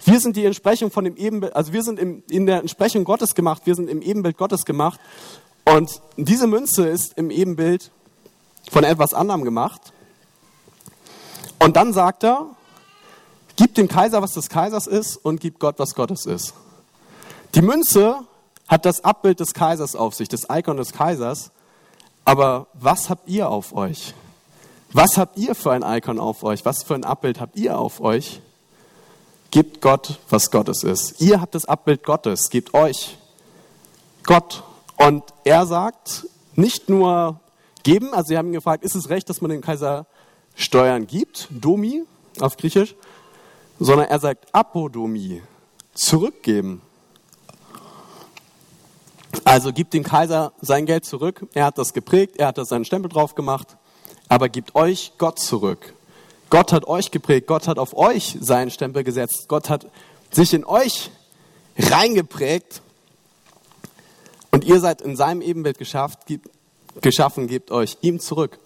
Wir 0.04 0.20
sind 0.20 0.36
die 0.36 0.44
Entsprechung 0.44 0.90
von 0.90 1.04
dem 1.04 1.16
Ebenbild, 1.16 1.56
also 1.56 1.72
wir 1.72 1.82
sind 1.82 1.98
in 1.98 2.46
der 2.46 2.60
Entsprechung 2.60 3.04
Gottes 3.04 3.34
gemacht, 3.34 3.62
wir 3.64 3.74
sind 3.74 3.90
im 3.90 4.00
Ebenbild 4.00 4.36
Gottes 4.36 4.64
gemacht. 4.64 5.00
Und 5.64 6.00
diese 6.16 6.46
Münze 6.46 6.88
ist 6.88 7.18
im 7.18 7.30
Ebenbild 7.30 7.90
von 8.70 8.84
etwas 8.84 9.12
anderem 9.12 9.44
gemacht. 9.44 9.92
Und 11.58 11.76
dann 11.76 11.92
sagt 11.92 12.24
er, 12.24 12.46
gib 13.56 13.74
dem 13.74 13.88
Kaiser, 13.88 14.22
was 14.22 14.32
des 14.34 14.48
Kaisers 14.48 14.86
ist, 14.86 15.16
und 15.16 15.40
gib 15.40 15.58
Gott, 15.58 15.78
was 15.78 15.94
Gottes 15.94 16.26
ist. 16.26 16.54
Die 17.54 17.62
Münze 17.62 18.20
hat 18.68 18.84
das 18.84 19.02
Abbild 19.02 19.40
des 19.40 19.52
Kaisers 19.52 19.96
auf 19.96 20.14
sich, 20.14 20.28
das 20.28 20.46
Icon 20.50 20.76
des 20.76 20.92
Kaisers. 20.92 21.50
Aber 22.24 22.68
was 22.74 23.10
habt 23.10 23.28
ihr 23.28 23.48
auf 23.48 23.74
euch? 23.74 24.14
Was 24.92 25.18
habt 25.18 25.36
ihr 25.36 25.54
für 25.54 25.72
ein 25.72 25.82
Icon 25.82 26.18
auf 26.18 26.42
euch? 26.42 26.64
Was 26.64 26.82
für 26.82 26.94
ein 26.94 27.04
Abbild 27.04 27.40
habt 27.40 27.56
ihr 27.56 27.78
auf 27.78 28.00
euch? 28.00 28.40
Gebt 29.50 29.80
Gott, 29.80 30.18
was 30.30 30.50
Gottes 30.50 30.82
ist. 30.82 31.20
Ihr 31.20 31.40
habt 31.40 31.54
das 31.54 31.66
Abbild 31.66 32.04
Gottes. 32.04 32.48
Gebt 32.48 32.72
euch 32.74 33.18
Gott. 34.24 34.62
Und 34.96 35.24
er 35.44 35.66
sagt 35.66 36.26
nicht 36.54 36.88
nur 36.88 37.40
geben, 37.82 38.12
also 38.12 38.28
sie 38.28 38.38
haben 38.38 38.48
ihn 38.48 38.54
gefragt, 38.54 38.82
ist 38.82 38.94
es 38.94 39.10
recht, 39.10 39.28
dass 39.28 39.40
man 39.40 39.50
dem 39.50 39.60
Kaiser 39.60 40.06
Steuern 40.54 41.06
gibt, 41.06 41.48
Domi 41.50 42.02
auf 42.40 42.56
Griechisch, 42.56 42.96
sondern 43.78 44.08
er 44.08 44.18
sagt 44.18 44.52
Apodomi, 44.52 45.42
zurückgeben. 45.94 46.82
Also 49.44 49.72
gibt 49.72 49.94
dem 49.94 50.02
Kaiser 50.02 50.52
sein 50.60 50.84
Geld 50.84 51.04
zurück. 51.04 51.46
Er 51.54 51.66
hat 51.66 51.78
das 51.78 51.92
geprägt, 51.92 52.36
er 52.38 52.48
hat 52.48 52.58
da 52.58 52.64
seinen 52.64 52.84
Stempel 52.84 53.08
drauf 53.08 53.34
gemacht. 53.34 53.76
Aber 54.28 54.48
gibt 54.48 54.74
euch 54.74 55.12
Gott 55.18 55.38
zurück. 55.38 55.94
Gott 56.50 56.72
hat 56.72 56.86
euch 56.86 57.10
geprägt, 57.10 57.46
Gott 57.46 57.68
hat 57.68 57.78
auf 57.78 57.96
euch 57.96 58.36
seinen 58.40 58.70
Stempel 58.70 59.04
gesetzt, 59.04 59.46
Gott 59.48 59.68
hat 59.68 59.86
sich 60.30 60.54
in 60.54 60.64
euch 60.64 61.10
reingeprägt 61.78 62.82
und 64.50 64.64
ihr 64.64 64.80
seid 64.80 65.02
in 65.02 65.14
seinem 65.16 65.42
Ebenbild 65.42 65.78
geschafft, 65.78 66.26
gibt, 66.26 66.48
geschaffen, 67.02 67.48
gebt 67.48 67.70
euch 67.70 67.98
ihm 68.00 68.18
zurück. 68.18 68.58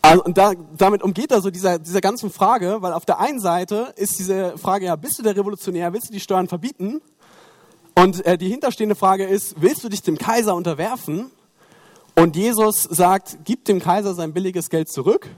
Also, 0.00 0.24
und 0.24 0.38
da, 0.38 0.52
damit 0.78 1.02
umgeht 1.02 1.32
er 1.32 1.40
so 1.40 1.50
dieser, 1.50 1.78
dieser 1.78 2.00
ganzen 2.00 2.30
Frage, 2.30 2.78
weil 2.80 2.92
auf 2.92 3.04
der 3.04 3.18
einen 3.18 3.40
Seite 3.40 3.92
ist 3.96 4.18
diese 4.18 4.56
Frage, 4.56 4.86
ja, 4.86 4.96
bist 4.96 5.18
du 5.18 5.22
der 5.22 5.36
Revolutionär, 5.36 5.92
willst 5.92 6.08
du 6.08 6.12
die 6.12 6.20
Steuern 6.20 6.48
verbieten? 6.48 7.00
Und 7.94 8.24
äh, 8.24 8.38
die 8.38 8.48
hinterstehende 8.48 8.94
Frage 8.94 9.24
ist, 9.24 9.60
willst 9.60 9.82
du 9.82 9.88
dich 9.88 10.02
dem 10.02 10.16
Kaiser 10.16 10.54
unterwerfen? 10.54 11.30
Und 12.16 12.34
Jesus 12.34 12.82
sagt, 12.82 13.38
gib 13.44 13.64
dem 13.66 13.78
Kaiser 13.80 14.14
sein 14.14 14.32
billiges 14.32 14.70
Geld 14.70 14.88
zurück, 14.88 15.28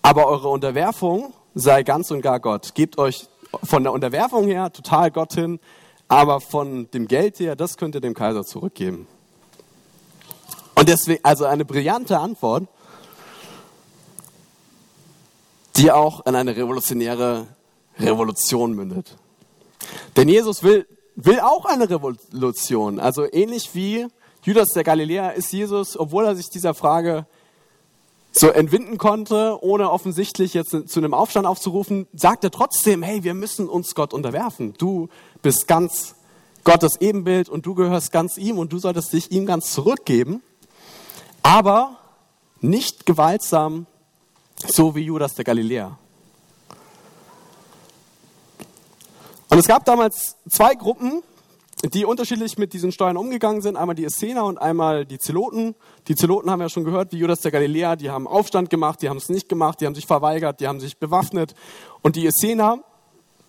aber 0.00 0.26
eure 0.26 0.48
Unterwerfung 0.48 1.34
sei 1.54 1.82
ganz 1.82 2.10
und 2.10 2.22
gar 2.22 2.40
Gott. 2.40 2.74
Gebt 2.74 2.96
euch 2.98 3.28
von 3.62 3.82
der 3.82 3.92
Unterwerfung 3.92 4.46
her 4.46 4.72
total 4.72 5.10
Gott 5.10 5.34
hin, 5.34 5.60
aber 6.08 6.40
von 6.40 6.90
dem 6.92 7.08
Geld 7.08 7.38
her, 7.40 7.56
das 7.56 7.76
könnt 7.76 7.94
ihr 7.94 8.00
dem 8.00 8.14
Kaiser 8.14 8.44
zurückgeben. 8.44 9.06
Und 10.74 10.88
deswegen, 10.88 11.22
also 11.24 11.44
eine 11.44 11.64
brillante 11.64 12.18
Antwort 12.18 12.68
die 15.76 15.90
auch 15.90 16.24
in 16.26 16.34
eine 16.34 16.56
revolutionäre 16.56 17.46
Revolution 17.98 18.74
mündet. 18.74 19.16
Denn 20.16 20.28
Jesus 20.28 20.62
will, 20.62 20.86
will 21.16 21.40
auch 21.40 21.64
eine 21.64 21.90
Revolution. 21.90 23.00
Also 23.00 23.26
ähnlich 23.30 23.74
wie 23.74 24.06
Judas 24.44 24.68
der 24.74 24.84
Galiläer 24.84 25.32
ist 25.32 25.50
Jesus, 25.54 25.98
obwohl 25.98 26.26
er 26.26 26.36
sich 26.36 26.50
dieser 26.50 26.74
Frage 26.74 27.24
so 28.30 28.48
entwinden 28.48 28.98
konnte, 28.98 29.56
ohne 29.62 29.90
offensichtlich 29.90 30.52
jetzt 30.52 30.70
zu 30.86 31.00
einem 31.00 31.14
Aufstand 31.14 31.46
aufzurufen, 31.46 32.06
sagt 32.12 32.44
er 32.44 32.50
trotzdem, 32.50 33.02
hey, 33.02 33.24
wir 33.24 33.32
müssen 33.32 33.70
uns 33.70 33.94
Gott 33.94 34.12
unterwerfen. 34.12 34.74
Du 34.76 35.08
bist 35.40 35.66
ganz 35.66 36.14
Gottes 36.62 37.00
Ebenbild 37.00 37.48
und 37.48 37.64
du 37.64 37.74
gehörst 37.74 38.12
ganz 38.12 38.36
ihm 38.36 38.58
und 38.58 38.70
du 38.70 38.78
solltest 38.78 39.14
dich 39.14 39.32
ihm 39.32 39.46
ganz 39.46 39.72
zurückgeben, 39.72 40.42
aber 41.42 41.96
nicht 42.60 43.06
gewaltsam 43.06 43.86
so 44.66 44.94
wie 44.94 45.04
Judas 45.04 45.32
der 45.34 45.44
Galiläer. 45.44 45.96
Und 49.48 49.58
es 49.58 49.66
gab 49.66 49.86
damals 49.86 50.36
zwei 50.50 50.74
Gruppen, 50.74 51.22
die 51.92 52.04
unterschiedlich 52.04 52.56
mit 52.56 52.72
diesen 52.72 52.92
Steuern 52.92 53.16
umgegangen 53.16 53.60
sind. 53.60 53.76
Einmal 53.76 53.94
die 53.94 54.04
Essener 54.04 54.44
und 54.44 54.58
einmal 54.58 55.04
die 55.04 55.18
Zeloten. 55.18 55.74
Die 56.08 56.14
Zeloten 56.14 56.50
haben 56.50 56.60
ja 56.60 56.68
schon 56.68 56.84
gehört, 56.84 57.12
wie 57.12 57.18
Judas 57.18 57.40
der 57.40 57.50
Galiläer, 57.50 57.96
die 57.96 58.10
haben 58.10 58.26
Aufstand 58.26 58.70
gemacht, 58.70 59.02
die 59.02 59.08
haben 59.08 59.18
es 59.18 59.28
nicht 59.28 59.48
gemacht, 59.48 59.80
die 59.80 59.86
haben 59.86 59.94
sich 59.94 60.06
verweigert, 60.06 60.60
die 60.60 60.68
haben 60.68 60.80
sich 60.80 60.98
bewaffnet. 60.98 61.54
Und 62.02 62.16
die 62.16 62.26
Essener 62.26 62.78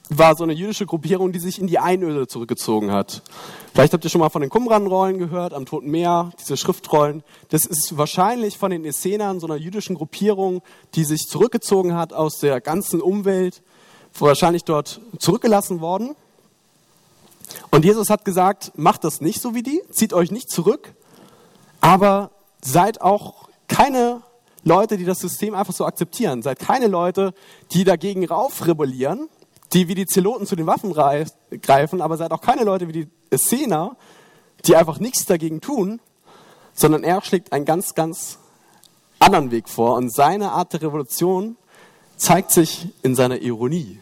war 0.10 0.36
so 0.36 0.44
eine 0.44 0.54
jüdische 0.54 0.86
Gruppierung, 0.86 1.32
die 1.32 1.40
sich 1.40 1.60
in 1.60 1.68
die 1.68 1.80
Einöde 1.80 2.28
zurückgezogen 2.28 2.92
hat. 2.92 3.24
Vielleicht 3.74 3.94
habt 3.94 4.04
ihr 4.04 4.10
schon 4.10 4.22
mal 4.22 4.30
von 4.30 4.42
den 4.42 4.50
Qumran-Rollen 4.50 5.18
gehört, 5.18 5.54
am 5.54 5.66
Toten 5.66 5.90
Meer, 5.90 6.32
diese 6.40 6.58
Schriftrollen. 6.58 7.24
Das 7.50 7.66
ist 7.66 7.98
wahrscheinlich 7.98 8.58
von 8.58 8.72
den 8.72 8.86
Essenern, 8.86 9.40
so 9.40 9.48
einer 9.48 9.56
jüdischen 9.56 9.96
Gruppierung, 9.96 10.62
die 10.94 11.06
sich 11.06 11.28
zurückgezogen 11.28 11.96
hat 11.96 12.14
aus 12.14 12.38
der 12.38 12.62
ganzen 12.62 13.02
Umwelt, 13.02 13.64
wahrscheinlich 14.18 14.64
dort 14.64 15.02
zurückgelassen 15.18 15.82
worden. 15.82 16.16
Und 17.72 17.86
Jesus 17.86 18.10
hat 18.10 18.26
gesagt, 18.26 18.72
macht 18.76 19.04
das 19.04 19.22
nicht 19.22 19.42
so 19.42 19.54
wie 19.54 19.64
die, 19.64 19.82
zieht 19.92 20.14
euch 20.14 20.32
nicht 20.32 20.50
zurück, 20.50 20.94
aber 21.82 22.32
seid 22.62 23.02
auch 23.02 23.50
keine 23.68 24.22
Leute, 24.64 24.98
die 24.98 25.06
das 25.06 25.20
System 25.20 25.54
einfach 25.54 25.74
so 25.74 25.86
akzeptieren. 25.86 26.42
Seid 26.42 26.60
keine 26.60 26.88
Leute, 26.88 27.34
die 27.72 27.84
dagegen 27.84 28.26
raufrebellieren, 28.26 29.30
die 29.74 29.88
wie 29.88 29.96
die 29.96 30.08
Zeloten 30.08 30.46
zu 30.48 30.56
den 30.56 30.66
Waffen 30.66 30.94
greifen, 30.94 32.02
aber 32.02 32.18
seid 32.18 32.32
auch 32.32 32.42
keine 32.42 32.64
Leute 32.64 32.88
wie 32.88 32.94
die 32.94 33.08
Essener, 33.30 33.96
die 34.66 34.76
einfach 34.76 35.00
nichts 35.00 35.26
dagegen 35.26 35.62
tun, 35.62 36.00
sondern 36.74 37.04
er 37.04 37.22
schlägt 37.22 37.54
einen 37.54 37.66
ganz, 37.66 37.94
ganz 37.94 38.40
anderen 39.20 39.52
Weg 39.52 39.70
vor. 39.70 39.96
Und 39.96 40.14
seine 40.14 40.52
Art 40.52 40.74
der 40.74 40.82
Revolution 40.82 41.58
zeigt 42.18 42.52
sich 42.52 42.88
in 43.04 43.16
seiner 43.16 43.42
Ironie. 43.42 44.00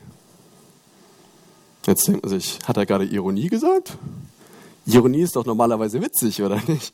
Jetzt 1.86 2.08
denkt 2.08 2.24
man 2.24 2.30
sich, 2.30 2.60
hat 2.65 2.78
er 2.78 2.86
gerade 2.86 3.06
Ironie 3.06 3.48
gesagt? 3.48 3.98
Ironie 4.86 5.22
ist 5.22 5.36
doch 5.36 5.46
normalerweise 5.46 6.02
witzig, 6.02 6.41
oder 6.41 6.62
nicht? 6.67 6.93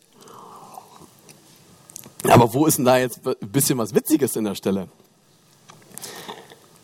Aber 2.23 2.53
wo 2.53 2.65
ist 2.65 2.77
denn 2.77 2.85
da 2.85 2.97
jetzt 2.97 3.25
ein 3.25 3.35
bisschen 3.51 3.77
was 3.77 3.93
Witziges 3.93 4.35
in 4.35 4.43
der 4.43 4.55
Stelle? 4.55 4.89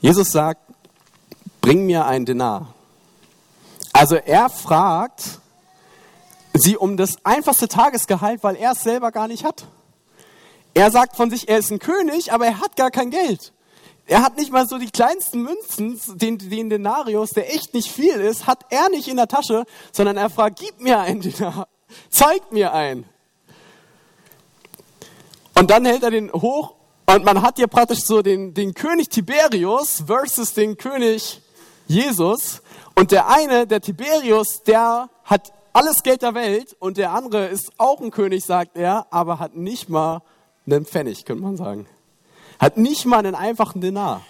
Jesus 0.01 0.31
sagt, 0.31 0.61
bring 1.61 1.85
mir 1.85 2.05
einen 2.05 2.25
Denar. 2.25 2.73
Also 3.91 4.15
er 4.15 4.49
fragt 4.49 5.39
sie 6.53 6.77
um 6.77 6.95
das 6.95 7.15
einfachste 7.23 7.67
Tagesgehalt, 7.67 8.43
weil 8.43 8.55
er 8.55 8.71
es 8.71 8.83
selber 8.83 9.11
gar 9.11 9.27
nicht 9.27 9.43
hat. 9.43 9.65
Er 10.73 10.91
sagt 10.91 11.15
von 11.15 11.29
sich, 11.29 11.47
er 11.49 11.57
ist 11.57 11.71
ein 11.71 11.79
König, 11.79 12.31
aber 12.31 12.45
er 12.45 12.59
hat 12.59 12.75
gar 12.75 12.91
kein 12.91 13.09
Geld. 13.09 13.53
Er 14.07 14.21
hat 14.21 14.37
nicht 14.37 14.51
mal 14.51 14.67
so 14.67 14.77
die 14.77 14.89
kleinsten 14.89 15.41
Münzen, 15.41 15.99
den, 16.17 16.37
den 16.37 16.69
Denarius, 16.69 17.31
der 17.31 17.53
echt 17.53 17.73
nicht 17.73 17.91
viel 17.91 18.15
ist, 18.15 18.45
hat 18.45 18.65
er 18.69 18.89
nicht 18.89 19.07
in 19.07 19.17
der 19.17 19.27
Tasche, 19.27 19.65
sondern 19.91 20.17
er 20.17 20.29
fragt, 20.29 20.59
gib 20.59 20.79
mir 20.79 20.99
einen 20.99 21.21
Denar, 21.21 21.67
zeig 22.09 22.51
mir 22.51 22.71
einen. 22.73 23.05
Und 25.57 25.71
dann 25.71 25.85
hält 25.85 26.03
er 26.03 26.11
den 26.11 26.31
hoch 26.31 26.75
und 27.07 27.23
man 27.23 27.41
hat 27.41 27.55
hier 27.57 27.67
praktisch 27.67 28.01
so 28.01 28.21
den, 28.21 28.53
den 28.53 28.73
König 28.73 29.09
Tiberius 29.09 30.03
versus 30.05 30.53
den 30.53 30.77
König 30.77 31.41
Jesus. 31.87 32.61
Und 32.95 33.11
der 33.11 33.29
eine, 33.29 33.65
der 33.65 33.81
Tiberius, 33.81 34.63
der 34.63 35.09
hat 35.23 35.53
alles 35.73 36.03
Geld 36.03 36.21
der 36.21 36.33
Welt 36.35 36.75
und 36.79 36.97
der 36.97 37.11
andere 37.11 37.47
ist 37.47 37.71
auch 37.77 38.01
ein 38.01 38.11
König, 38.11 38.45
sagt 38.45 38.77
er, 38.77 39.07
aber 39.11 39.39
hat 39.39 39.55
nicht 39.55 39.89
mal 39.89 40.21
einen 40.65 40.85
Pfennig, 40.85 41.25
könnte 41.25 41.43
man 41.43 41.57
sagen. 41.57 41.87
Hat 42.59 42.77
nicht 42.77 43.05
mal 43.05 43.19
einen 43.19 43.35
einfachen 43.35 43.81
Denar. 43.81 44.21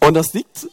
Und 0.00 0.14
das 0.14 0.34
liegt 0.34 0.68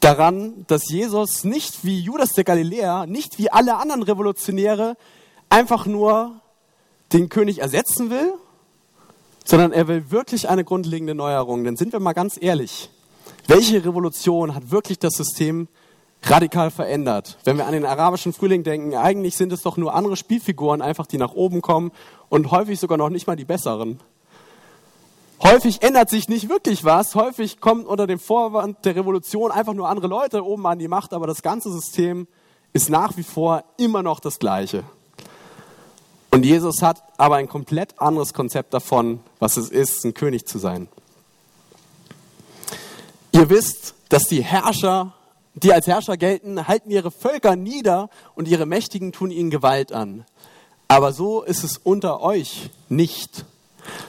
daran, 0.00 0.64
dass 0.68 0.88
Jesus 0.88 1.44
nicht 1.44 1.84
wie 1.84 2.00
Judas 2.00 2.32
der 2.32 2.44
Galiläer, 2.44 3.06
nicht 3.06 3.38
wie 3.38 3.50
alle 3.50 3.76
anderen 3.76 4.02
Revolutionäre 4.02 4.96
einfach 5.48 5.86
nur 5.86 6.40
den 7.12 7.28
König 7.28 7.60
ersetzen 7.60 8.10
will, 8.10 8.32
sondern 9.44 9.72
er 9.72 9.88
will 9.88 10.10
wirklich 10.10 10.48
eine 10.48 10.64
grundlegende 10.64 11.14
Neuerung. 11.14 11.64
Denn 11.64 11.76
sind 11.76 11.92
wir 11.92 12.00
mal 12.00 12.12
ganz 12.12 12.38
ehrlich, 12.40 12.90
welche 13.46 13.84
Revolution 13.84 14.54
hat 14.54 14.70
wirklich 14.70 14.98
das 14.98 15.14
System 15.14 15.68
radikal 16.22 16.70
verändert? 16.70 17.38
Wenn 17.44 17.56
wir 17.56 17.66
an 17.66 17.72
den 17.72 17.84
arabischen 17.84 18.32
Frühling 18.32 18.62
denken, 18.62 18.94
eigentlich 18.94 19.36
sind 19.36 19.52
es 19.52 19.62
doch 19.62 19.76
nur 19.76 19.94
andere 19.94 20.16
Spielfiguren, 20.16 20.82
einfach 20.82 21.06
die 21.06 21.18
nach 21.18 21.32
oben 21.32 21.62
kommen 21.62 21.92
und 22.28 22.50
häufig 22.50 22.80
sogar 22.80 22.98
noch 22.98 23.08
nicht 23.08 23.26
mal 23.26 23.36
die 23.36 23.44
besseren. 23.44 24.00
Häufig 25.42 25.82
ändert 25.82 26.10
sich 26.10 26.28
nicht 26.28 26.48
wirklich 26.48 26.84
was. 26.84 27.14
Häufig 27.14 27.60
kommen 27.60 27.86
unter 27.86 28.06
dem 28.06 28.18
Vorwand 28.18 28.84
der 28.84 28.96
Revolution 28.96 29.52
einfach 29.52 29.74
nur 29.74 29.88
andere 29.88 30.08
Leute 30.08 30.44
oben 30.44 30.66
an 30.66 30.78
die 30.78 30.88
Macht, 30.88 31.12
aber 31.12 31.26
das 31.26 31.42
ganze 31.42 31.70
System 31.70 32.26
ist 32.72 32.90
nach 32.90 33.16
wie 33.16 33.22
vor 33.22 33.64
immer 33.76 34.02
noch 34.02 34.18
das 34.18 34.40
gleiche. 34.40 34.82
Und 36.30 36.44
Jesus 36.44 36.82
hat 36.82 37.02
aber 37.16 37.36
ein 37.36 37.48
komplett 37.48 37.98
anderes 38.00 38.34
Konzept 38.34 38.74
davon, 38.74 39.20
was 39.38 39.56
es 39.56 39.70
ist, 39.70 40.04
ein 40.04 40.12
König 40.12 40.46
zu 40.46 40.58
sein. 40.58 40.88
Ihr 43.32 43.48
wisst, 43.48 43.94
dass 44.08 44.24
die 44.24 44.42
Herrscher, 44.42 45.14
die 45.62 45.72
als 45.72 45.86
Herrscher 45.86 46.16
gelten, 46.16 46.68
halten 46.68 46.90
ihre 46.90 47.10
Völker 47.10 47.56
nieder 47.56 48.10
und 48.34 48.48
ihre 48.48 48.66
Mächtigen 48.66 49.12
tun 49.12 49.30
ihnen 49.30 49.50
Gewalt 49.50 49.92
an. 49.92 50.24
Aber 50.88 51.12
so 51.12 51.42
ist 51.42 51.64
es 51.64 51.78
unter 51.78 52.20
euch 52.20 52.70
nicht. 52.88 53.44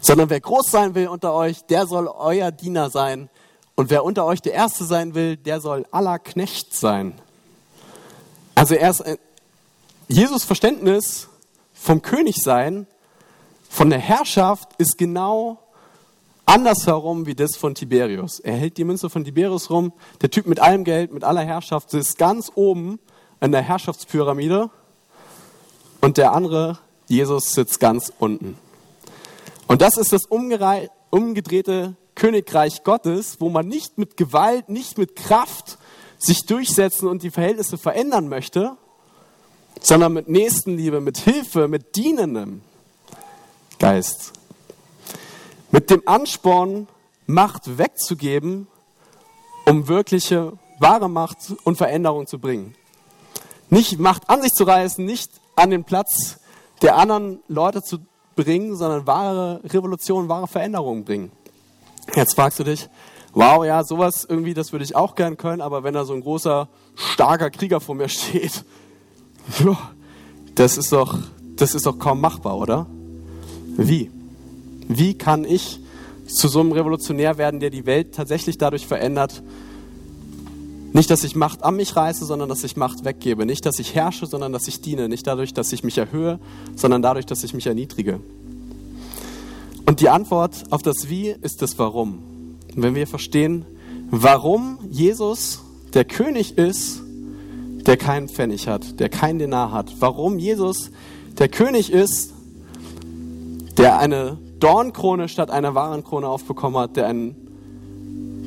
Sondern 0.01 0.29
wer 0.29 0.39
groß 0.39 0.71
sein 0.71 0.95
will 0.95 1.07
unter 1.07 1.33
euch, 1.33 1.65
der 1.65 1.87
soll 1.87 2.07
euer 2.07 2.51
Diener 2.51 2.89
sein. 2.89 3.29
Und 3.75 3.89
wer 3.89 4.03
unter 4.03 4.25
euch 4.25 4.41
der 4.41 4.53
Erste 4.53 4.83
sein 4.83 5.13
will, 5.13 5.37
der 5.37 5.61
soll 5.61 5.85
aller 5.91 6.19
Knecht 6.19 6.73
sein. 6.73 7.13
Also 8.55 8.75
erst 8.75 9.03
Jesus 10.07 10.43
Verständnis 10.43 11.29
vom 11.73 12.01
Königsein, 12.01 12.87
von 13.69 13.89
der 13.89 13.99
Herrschaft 13.99 14.69
ist 14.77 14.97
genau 14.97 15.59
andersherum 16.49 17.27
wie 17.27 17.35
das 17.35 17.55
von 17.55 17.75
Tiberius. 17.75 18.39
Er 18.39 18.55
hält 18.55 18.77
die 18.77 18.83
Münze 18.83 19.09
von 19.09 19.23
Tiberius 19.23 19.69
rum. 19.69 19.93
Der 20.21 20.31
Typ 20.31 20.47
mit 20.47 20.59
allem 20.59 20.83
Geld, 20.83 21.13
mit 21.13 21.23
aller 21.23 21.43
Herrschaft 21.43 21.91
sitzt 21.91 22.17
ganz 22.17 22.51
oben 22.55 22.99
in 23.39 23.51
der 23.51 23.61
Herrschaftspyramide 23.61 24.71
und 26.01 26.17
der 26.17 26.33
andere, 26.33 26.79
Jesus, 27.07 27.53
sitzt 27.53 27.79
ganz 27.79 28.11
unten. 28.17 28.57
Und 29.67 29.81
das 29.81 29.97
ist 29.97 30.11
das 30.11 30.23
umgedrehte 30.25 31.95
Königreich 32.15 32.83
Gottes, 32.83 33.37
wo 33.39 33.49
man 33.49 33.67
nicht 33.67 33.99
mit 33.99 34.17
Gewalt, 34.17 34.69
nicht 34.69 34.97
mit 34.97 35.15
Kraft 35.15 35.77
sich 36.17 36.47
durchsetzen 36.47 37.07
und 37.07 37.21
die 37.21 37.29
Verhältnisse 37.29 37.77
verändern 37.77 38.27
möchte, 38.27 38.75
sondern 39.79 40.13
mit 40.13 40.27
Nächstenliebe, 40.27 40.99
mit 40.99 41.19
Hilfe, 41.19 41.67
mit 41.67 41.95
dienendem 41.95 42.61
Geist. 43.77 44.33
Mit 45.71 45.89
dem 45.89 46.01
Ansporn, 46.05 46.87
Macht 47.25 47.77
wegzugeben, 47.77 48.67
um 49.67 49.87
wirkliche, 49.87 50.53
wahre 50.79 51.09
Macht 51.09 51.53
und 51.63 51.77
Veränderung 51.77 52.25
zu 52.25 52.39
bringen. 52.39 52.73
Nicht 53.69 53.99
Macht 53.99 54.29
an 54.31 54.41
sich 54.41 54.51
zu 54.51 54.63
reißen, 54.63 55.05
nicht 55.05 55.29
an 55.55 55.69
den 55.69 55.83
Platz 55.83 56.39
der 56.81 56.97
anderen 56.97 57.43
Leute 57.47 57.83
zu 57.83 57.99
bringen, 58.35 58.75
sondern 58.75 59.05
wahre 59.05 59.61
Revolution, 59.63 60.27
wahre 60.27 60.47
Veränderungen 60.47 61.05
bringen. 61.05 61.31
Jetzt 62.15 62.33
fragst 62.33 62.57
du 62.59 62.63
dich, 62.63 62.89
wow, 63.33 63.63
ja, 63.63 63.83
sowas 63.83 64.25
irgendwie, 64.27 64.55
das 64.55 64.71
würde 64.71 64.85
ich 64.85 64.95
auch 64.95 65.13
gern 65.13 65.37
können, 65.37 65.61
aber 65.61 65.83
wenn 65.83 65.93
da 65.93 66.05
so 66.05 66.13
ein 66.13 66.21
großer, 66.21 66.67
starker 66.95 67.51
Krieger 67.51 67.79
vor 67.79 67.93
mir 67.95 68.09
steht, 68.09 68.63
das 70.55 70.77
ist 70.77 70.91
doch, 70.91 71.17
das 71.55 71.75
ist 71.75 71.85
doch 71.85 71.99
kaum 71.99 72.21
machbar, 72.21 72.57
oder? 72.57 72.87
Wie? 73.77 74.09
Wie 74.89 75.13
kann 75.13 75.45
ich 75.45 75.79
zu 76.25 76.47
so 76.47 76.59
einem 76.59 76.71
Revolutionär 76.71 77.37
werden, 77.37 77.59
der 77.59 77.69
die 77.69 77.85
Welt 77.85 78.15
tatsächlich 78.15 78.57
dadurch 78.57 78.85
verändert, 78.87 79.41
nicht, 80.91 81.11
dass 81.11 81.23
ich 81.23 81.35
Macht 81.35 81.63
an 81.63 81.75
mich 81.75 81.95
reiße, 81.95 82.25
sondern 82.25 82.49
dass 82.49 82.63
ich 82.63 82.75
Macht 82.75 83.05
weggebe. 83.05 83.45
Nicht, 83.45 83.65
dass 83.67 83.77
ich 83.77 83.93
herrsche, 83.93 84.25
sondern 84.25 84.51
dass 84.51 84.67
ich 84.67 84.81
diene. 84.81 85.07
Nicht 85.07 85.27
dadurch, 85.27 85.53
dass 85.53 85.71
ich 85.71 85.83
mich 85.83 85.99
erhöhe, 85.99 86.39
sondern 86.75 87.03
dadurch, 87.03 87.27
dass 87.27 87.43
ich 87.43 87.53
mich 87.53 87.67
erniedrige. 87.67 88.19
Und 89.85 90.01
die 90.01 90.09
Antwort 90.09 90.63
auf 90.71 90.81
das 90.81 91.07
Wie 91.07 91.35
ist 91.41 91.61
das 91.61 91.77
Warum. 91.77 92.23
Wenn 92.75 92.95
wir 92.95 93.05
verstehen, 93.05 93.65
warum 94.09 94.79
Jesus 94.89 95.61
der 95.93 96.05
König 96.05 96.57
ist, 96.57 97.01
der 97.85 97.97
keinen 97.97 98.27
Pfennig 98.27 98.67
hat, 98.67 98.99
der 98.99 99.09
keinen 99.09 99.37
Denar 99.37 99.71
hat, 99.71 99.93
warum 99.99 100.39
Jesus 100.39 100.89
der 101.37 101.49
König 101.49 101.91
ist, 101.91 102.33
der 103.77 103.99
eine 103.99 104.39
Dornkrone 104.59 105.29
statt 105.29 105.51
einer 105.51 105.75
Warenkrone 105.75 106.27
aufbekommen 106.27 106.77
hat, 106.77 106.95
der 106.95 107.07
ein 107.07 107.35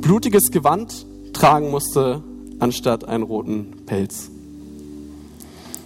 blutiges 0.01 0.51
Gewand 0.51 1.07
tragen 1.33 1.71
musste 1.71 2.23
anstatt 2.59 3.05
einen 3.05 3.25
roten 3.25 3.85
Pelz. 3.87 4.31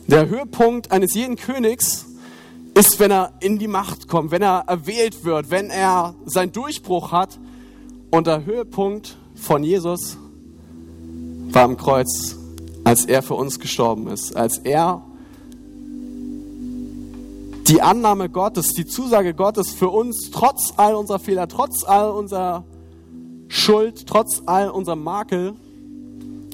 Der 0.07 0.29
Höhepunkt 0.29 0.93
eines 0.93 1.15
jeden 1.15 1.37
Königs 1.37 2.07
ist, 2.75 3.01
wenn 3.01 3.11
er 3.11 3.33
in 3.41 3.59
die 3.59 3.69
Macht 3.69 4.07
kommt, 4.09 4.31
wenn 4.31 4.43
er 4.43 4.65
erwählt 4.67 5.25
wird, 5.25 5.51
wenn 5.51 5.71
er 5.71 6.15
seinen 6.27 6.53
Durchbruch 6.53 7.11
hat. 7.11 7.39
Und 8.11 8.27
der 8.27 8.45
Höhepunkt 8.45 9.17
von 9.35 9.65
Jesus 9.65 10.19
war 11.49 11.65
am 11.65 11.77
Kreuz, 11.77 12.37
als 12.85 13.07
er 13.07 13.23
für 13.23 13.35
uns 13.35 13.59
gestorben 13.59 14.09
ist, 14.09 14.37
als 14.37 14.59
er 14.59 15.03
die 17.69 17.83
Annahme 17.83 18.29
Gottes, 18.29 18.69
die 18.69 18.87
Zusage 18.87 19.35
Gottes 19.35 19.71
für 19.71 19.89
uns, 19.89 20.31
trotz 20.31 20.75
all 20.77 20.95
unserer 20.95 21.19
Fehler, 21.19 21.49
trotz 21.49 21.85
all 21.85 22.11
unserer 22.11 22.65
Schuld, 23.49 24.07
trotz 24.07 24.43
all 24.47 24.71
unserer 24.71 24.97
Makel, 24.97 25.55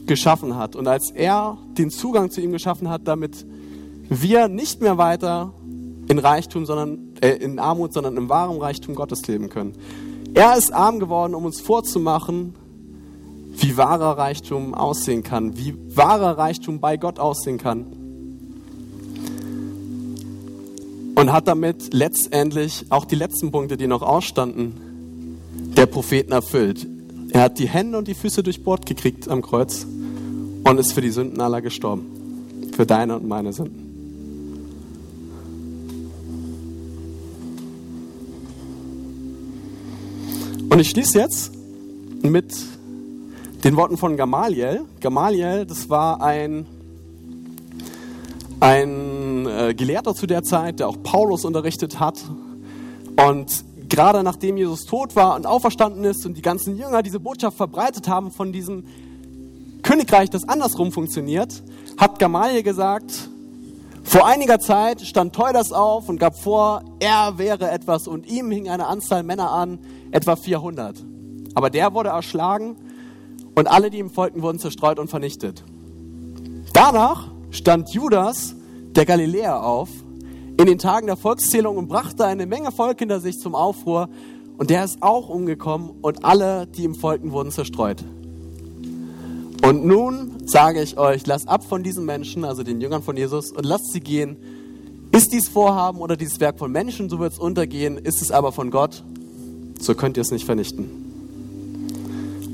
geschaffen 0.07 0.57
hat. 0.57 0.75
Und 0.75 0.88
als 0.88 1.11
er 1.11 1.59
den 1.79 1.90
Zugang 1.90 2.31
zu 2.31 2.40
ihm 2.40 2.53
geschaffen 2.53 2.88
hat, 2.88 3.03
damit 3.07 3.46
wir 4.09 4.48
nicht 4.48 4.81
mehr 4.81 4.98
weiter 4.98 5.53
in 6.09 6.18
Reichtum, 6.18 6.66
sondern 6.66 7.14
äh, 7.20 7.31
in 7.31 7.59
Armut, 7.59 7.92
sondern 7.92 8.16
im 8.16 8.29
wahren 8.29 8.61
Reichtum 8.61 8.94
Gottes 8.94 9.27
leben 9.29 9.48
können. 9.48 9.75
Er 10.35 10.57
ist 10.57 10.72
arm 10.72 10.98
geworden, 10.98 11.35
um 11.35 11.44
uns 11.44 11.61
vorzumachen, 11.61 12.55
wie 13.53 13.77
wahrer 13.77 14.18
Reichtum 14.18 14.75
aussehen 14.75 15.22
kann, 15.22 15.57
wie 15.57 15.75
wahrer 15.94 16.38
Reichtum 16.38 16.81
bei 16.81 16.96
Gott 16.96 17.18
aussehen 17.18 17.59
kann. 17.59 18.01
Und 21.22 21.30
hat 21.30 21.46
damit 21.46 21.94
letztendlich 21.94 22.87
auch 22.88 23.04
die 23.04 23.14
letzten 23.14 23.52
Punkte, 23.52 23.76
die 23.76 23.87
noch 23.87 24.02
ausstanden, 24.02 25.38
der 25.76 25.87
Propheten 25.87 26.32
erfüllt. 26.32 26.85
Er 27.30 27.42
hat 27.42 27.61
die 27.61 27.68
Hände 27.68 27.96
und 27.96 28.08
die 28.08 28.14
Füße 28.14 28.42
durchbohrt 28.42 28.87
gekriegt 28.87 29.28
am 29.28 29.40
Kreuz 29.40 29.87
und 30.64 30.80
ist 30.80 30.92
für 30.94 31.00
die 31.00 31.11
Sünden 31.11 31.40
aller 31.40 31.62
gestorben. 31.62 32.06
Für 32.74 32.87
deine 32.87 33.14
und 33.14 33.28
meine 33.28 33.52
Sünden. 33.52 33.78
Und 40.70 40.80
ich 40.80 40.90
schließe 40.90 41.20
jetzt 41.20 41.52
mit 42.22 42.52
den 43.62 43.76
Worten 43.76 43.96
von 43.96 44.16
Gamaliel. 44.16 44.87
Gamaliel, 44.98 45.66
das 45.66 45.88
war 45.88 46.20
ein, 46.20 46.66
ein 48.58 49.21
äh, 49.52 49.74
Gelehrter 49.74 50.14
zu 50.14 50.26
der 50.26 50.42
Zeit, 50.42 50.80
der 50.80 50.88
auch 50.88 51.02
Paulus 51.02 51.44
unterrichtet 51.44 52.00
hat. 52.00 52.18
Und 53.26 53.64
gerade 53.88 54.22
nachdem 54.22 54.56
Jesus 54.56 54.84
tot 54.84 55.14
war 55.16 55.36
und 55.36 55.46
auferstanden 55.46 56.04
ist 56.04 56.24
und 56.24 56.36
die 56.36 56.42
ganzen 56.42 56.76
Jünger 56.76 57.02
diese 57.02 57.20
Botschaft 57.20 57.56
verbreitet 57.56 58.08
haben 58.08 58.30
von 58.30 58.52
diesem 58.52 58.84
Königreich, 59.82 60.30
das 60.30 60.48
andersrum 60.48 60.92
funktioniert, 60.92 61.62
hat 61.98 62.18
Gamaliel 62.18 62.62
gesagt, 62.62 63.28
vor 64.04 64.26
einiger 64.26 64.58
Zeit 64.58 65.00
stand 65.02 65.34
Teudas 65.34 65.72
auf 65.72 66.08
und 66.08 66.18
gab 66.18 66.36
vor, 66.36 66.82
er 67.00 67.38
wäre 67.38 67.70
etwas 67.70 68.08
und 68.08 68.26
ihm 68.26 68.50
hing 68.50 68.68
eine 68.68 68.86
Anzahl 68.86 69.22
Männer 69.22 69.50
an, 69.50 69.78
etwa 70.10 70.36
400. 70.36 71.04
Aber 71.54 71.70
der 71.70 71.94
wurde 71.94 72.10
erschlagen 72.10 72.76
und 73.54 73.68
alle, 73.68 73.90
die 73.90 73.98
ihm 73.98 74.10
folgten, 74.10 74.42
wurden 74.42 74.58
zerstreut 74.58 74.98
und 74.98 75.08
vernichtet. 75.08 75.64
Danach 76.72 77.30
stand 77.50 77.90
Judas, 77.90 78.54
der 78.94 79.07
Galiläer, 79.07 79.64
auf 79.64 79.88
in 80.59 80.66
den 80.66 80.78
Tagen 80.78 81.07
der 81.07 81.16
Volkszählung 81.16 81.76
und 81.76 81.88
brachte 81.88 82.24
eine 82.26 82.46
Menge 82.46 82.72
Volk 82.72 82.98
hinter 82.98 83.20
sich 83.20 83.38
zum 83.38 83.55
Aufruhr. 83.55 84.09
Und 84.59 84.70
der 84.70 84.85
ist 84.85 85.02
auch 85.02 85.28
umgekommen 85.28 85.90
und 86.02 86.24
alle, 86.24 86.66
die 86.66 86.85
ihm 86.85 86.94
folgten, 86.94 87.33
wurden 87.33 87.50
zerstreut. 87.50 88.05
Und 89.62 89.85
nun 89.85 90.37
sage 90.44 90.83
ich 90.83 90.98
euch, 90.98 91.26
lasst 91.26 91.48
ab 91.48 91.64
von 91.64 91.83
diesen 91.83 92.05
Menschen, 92.05 92.44
also 92.44 92.62
den 92.62 92.81
Jüngern 92.81 93.02
von 93.02 93.16
Jesus, 93.16 93.50
und 93.50 93.64
lasst 93.64 93.92
sie 93.92 94.00
gehen. 94.00 94.37
Ist 95.11 95.33
dies 95.33 95.48
Vorhaben 95.48 96.00
oder 96.00 96.16
dieses 96.16 96.40
Werk 96.40 96.59
von 96.59 96.70
Menschen, 96.70 97.09
so 97.09 97.18
wird 97.18 97.33
es 97.33 97.38
untergehen. 97.38 97.96
Ist 97.96 98.22
es 98.22 98.31
aber 98.31 98.52
von 98.52 98.70
Gott, 98.70 99.02
so 99.81 99.94
könnt 99.94 100.16
ihr 100.16 100.22
es 100.22 100.31
nicht 100.31 100.44
vernichten. 100.44 100.90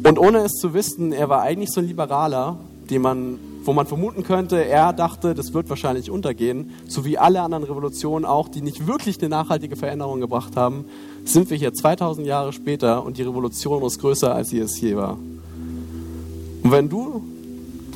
Und 0.07 0.19
ohne 0.19 0.39
es 0.39 0.53
zu 0.53 0.75
wissen, 0.75 1.13
er 1.13 1.29
war 1.29 1.43
eigentlich 1.43 1.71
so 1.71 1.81
ein 1.81 1.87
Liberaler, 1.87 2.59
den 2.89 3.03
man 3.03 3.39
wo 3.65 3.73
man 3.73 3.87
vermuten 3.87 4.23
könnte, 4.23 4.65
er 4.65 4.93
dachte, 4.93 5.35
das 5.35 5.53
wird 5.53 5.69
wahrscheinlich 5.69 6.11
untergehen, 6.11 6.71
so 6.87 7.05
wie 7.05 7.19
alle 7.19 7.43
anderen 7.43 7.65
Revolutionen 7.65 8.25
auch, 8.25 8.49
die 8.49 8.63
nicht 8.63 8.87
wirklich 8.87 9.21
eine 9.21 9.29
nachhaltige 9.29 9.77
Veränderung 9.77 10.21
gebracht 10.21 10.57
haben, 10.57 10.85
sind 11.25 11.51
wir 11.51 11.57
hier 11.57 11.75
2000 11.75 12.27
Jahre 12.27 12.53
später 12.53 13.05
und 13.05 13.19
die 13.19 13.23
Revolution 13.23 13.83
ist 13.83 14.01
größer, 14.01 14.35
als 14.35 14.49
sie 14.49 14.59
es 14.59 14.81
je 14.81 14.97
war. 14.97 15.19
Und 16.63 16.73
wenn 16.73 16.89
du 16.89 17.23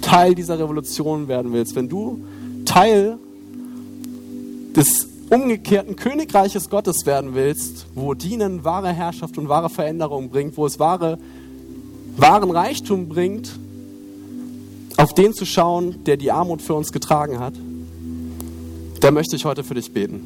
Teil 0.00 0.34
dieser 0.34 0.58
Revolution 0.58 1.28
werden 1.28 1.52
willst, 1.52 1.74
wenn 1.74 1.88
du 1.88 2.24
Teil 2.64 3.18
des 4.76 5.08
umgekehrten 5.30 5.96
Königreiches 5.96 6.68
Gottes 6.68 7.06
werden 7.06 7.34
willst, 7.34 7.86
wo 7.94 8.12
Dienen 8.12 8.64
wahre 8.64 8.92
Herrschaft 8.92 9.38
und 9.38 9.48
wahre 9.48 9.70
Veränderung 9.70 10.28
bringt, 10.28 10.56
wo 10.58 10.66
es 10.66 10.78
wahre, 10.78 11.18
wahren 12.16 12.50
Reichtum 12.50 13.08
bringt, 13.08 13.58
auf 15.02 15.14
den 15.14 15.34
zu 15.34 15.44
schauen, 15.44 16.04
der 16.04 16.16
die 16.16 16.30
Armut 16.30 16.62
für 16.62 16.74
uns 16.74 16.92
getragen 16.92 17.40
hat, 17.40 17.54
da 19.00 19.10
möchte 19.10 19.34
ich 19.34 19.44
heute 19.44 19.64
für 19.64 19.74
dich 19.74 19.92
beten. 19.92 20.20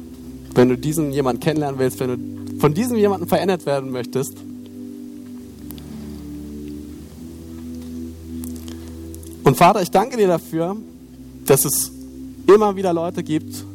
Wenn 0.53 0.69
du 0.69 0.77
diesen 0.77 1.11
jemanden 1.11 1.39
kennenlernen 1.39 1.79
willst, 1.79 1.99
wenn 1.99 2.09
du 2.09 2.59
von 2.59 2.75
diesem 2.75 2.95
jemanden 2.95 3.27
verändert 3.27 3.65
werden 3.65 3.91
möchtest, 3.91 4.33
und 9.43 9.57
Vater, 9.57 9.81
ich 9.81 9.89
danke 9.89 10.15
dir 10.15 10.27
dafür, 10.27 10.77
dass 11.47 11.65
es 11.65 11.91
immer 12.45 12.75
wieder 12.75 12.93
Leute 12.93 13.23
gibt, 13.23 13.65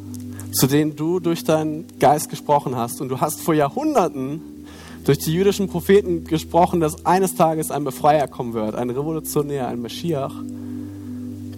zu 0.53 0.67
denen 0.67 0.95
du 0.95 1.19
durch 1.19 1.43
deinen 1.43 1.83
Geist 1.99 2.29
gesprochen 2.29 2.77
hast. 2.77 3.01
Und 3.01 3.09
du 3.09 3.19
hast 3.19 3.41
vor 3.41 3.55
Jahrhunderten 3.55 4.39
durch 5.03 5.17
die 5.17 5.33
jüdischen 5.33 5.67
Propheten 5.67 6.23
gesprochen, 6.23 6.79
dass 6.79 7.05
eines 7.05 7.35
Tages 7.35 7.71
ein 7.71 7.83
Befreier 7.83 8.29
kommen 8.29 8.53
wird, 8.53 8.75
ein 8.75 8.89
Revolutionär, 8.89 9.67
ein 9.67 9.81
Meschiach 9.81 10.35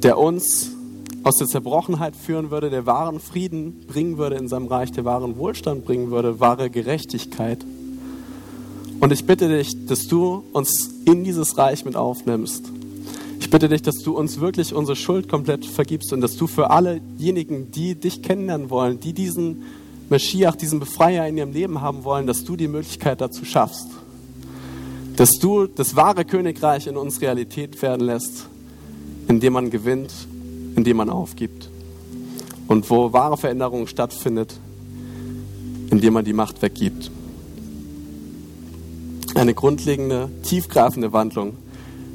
der 0.04 0.18
uns 0.18 0.72
aus 1.26 1.38
der 1.38 1.48
Zerbrochenheit 1.48 2.16
führen 2.16 2.52
würde, 2.52 2.70
der 2.70 2.86
wahren 2.86 3.20
Frieden 3.20 3.86
bringen 3.88 4.20
würde 4.20 4.36
in 4.36 4.48
seinem 4.48 4.68
Reich, 4.68 4.92
der 4.92 5.06
wahren 5.06 5.38
Wohlstand 5.38 5.84
bringen 5.84 6.12
würde, 6.12 6.40
wahre 6.40 6.70
Gerechtigkeit. 6.70 7.66
Und 9.00 9.12
ich 9.12 9.26
bitte 9.26 9.50
dich, 9.50 9.88
dass 9.88 10.08
du 10.08 10.44
uns 10.54 10.92
in 11.06 11.24
dieses 11.24 11.58
Reich 11.58 11.84
mit 11.84 11.96
aufnimmst. 11.96 12.72
Ich 13.40 13.50
bitte 13.50 13.68
dich, 13.70 13.82
dass 13.82 14.04
du 14.04 14.16
uns 14.16 14.40
wirklich 14.40 14.74
unsere 14.74 14.96
Schuld 14.96 15.28
komplett 15.28 15.66
vergibst 15.66 16.14
und 16.14 16.22
dass 16.22 16.38
du 16.38 16.46
für 16.46 16.70
allejenigen, 16.70 17.72
die 17.72 17.96
dich 17.96 18.22
kennenlernen 18.22 18.70
wollen, 18.70 19.00
die 19.00 19.14
diesen 19.14 19.64
Meschiach, 20.10 20.56
diesen 20.56 20.80
Befreier 20.80 21.28
in 21.28 21.38
ihrem 21.38 21.52
Leben 21.52 21.82
haben 21.82 22.04
wollen, 22.04 22.28
dass 22.28 22.44
du 22.44 22.56
die 22.56 22.68
Möglichkeit 22.68 23.20
dazu 23.20 23.46
schaffst. 23.46 23.88
Dass 25.16 25.40
du 25.40 25.66
das 25.66 25.96
wahre 25.96 26.24
Königreich 26.24 26.86
in 26.86 26.98
uns 26.98 27.22
Realität 27.22 27.82
werden 27.82 28.06
lässt 28.06 28.48
indem 29.28 29.54
man 29.54 29.70
gewinnt, 29.70 30.12
indem 30.76 30.98
man 30.98 31.10
aufgibt. 31.10 31.70
Und 32.68 32.90
wo 32.90 33.14
wahre 33.14 33.38
Veränderung 33.38 33.88
stattfindet, 33.88 34.60
indem 35.90 36.14
man 36.14 36.26
die 36.26 36.34
Macht 36.34 36.62
weggibt. 36.62 37.12
Eine 39.36 39.54
grundlegende, 39.54 40.30
tiefgreifende 40.44 41.14
Wandlung, 41.14 41.58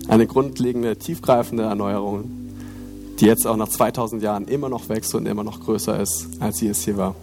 eine 0.08 0.26
grundlegende, 0.26 0.96
tiefgreifende 0.96 1.64
Erneuerung, 1.64 2.30
die 3.20 3.26
jetzt 3.26 3.46
auch 3.46 3.56
nach 3.56 3.68
2000 3.68 4.22
Jahren 4.22 4.48
immer 4.48 4.68
noch 4.68 4.88
wächst 4.88 5.14
und 5.14 5.26
immer 5.26 5.44
noch 5.44 5.60
größer 5.60 6.00
ist, 6.00 6.28
als 6.40 6.58
sie 6.58 6.68
es 6.68 6.84
hier 6.84 6.96
war. 6.96 7.14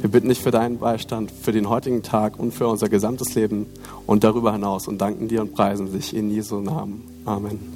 Wir 0.00 0.10
bitten 0.10 0.28
dich 0.28 0.40
für 0.40 0.50
deinen 0.50 0.78
Beistand, 0.78 1.30
für 1.30 1.52
den 1.52 1.68
heutigen 1.68 2.02
Tag 2.02 2.38
und 2.38 2.54
für 2.54 2.68
unser 2.68 2.88
gesamtes 2.88 3.34
Leben 3.34 3.66
und 4.06 4.22
darüber 4.24 4.52
hinaus 4.52 4.86
und 4.86 4.98
danken 5.00 5.26
dir 5.26 5.42
und 5.42 5.54
preisen 5.54 5.92
dich 5.92 6.14
in 6.14 6.30
Jesu 6.30 6.60
Namen. 6.60 7.02
Amen. 7.24 7.75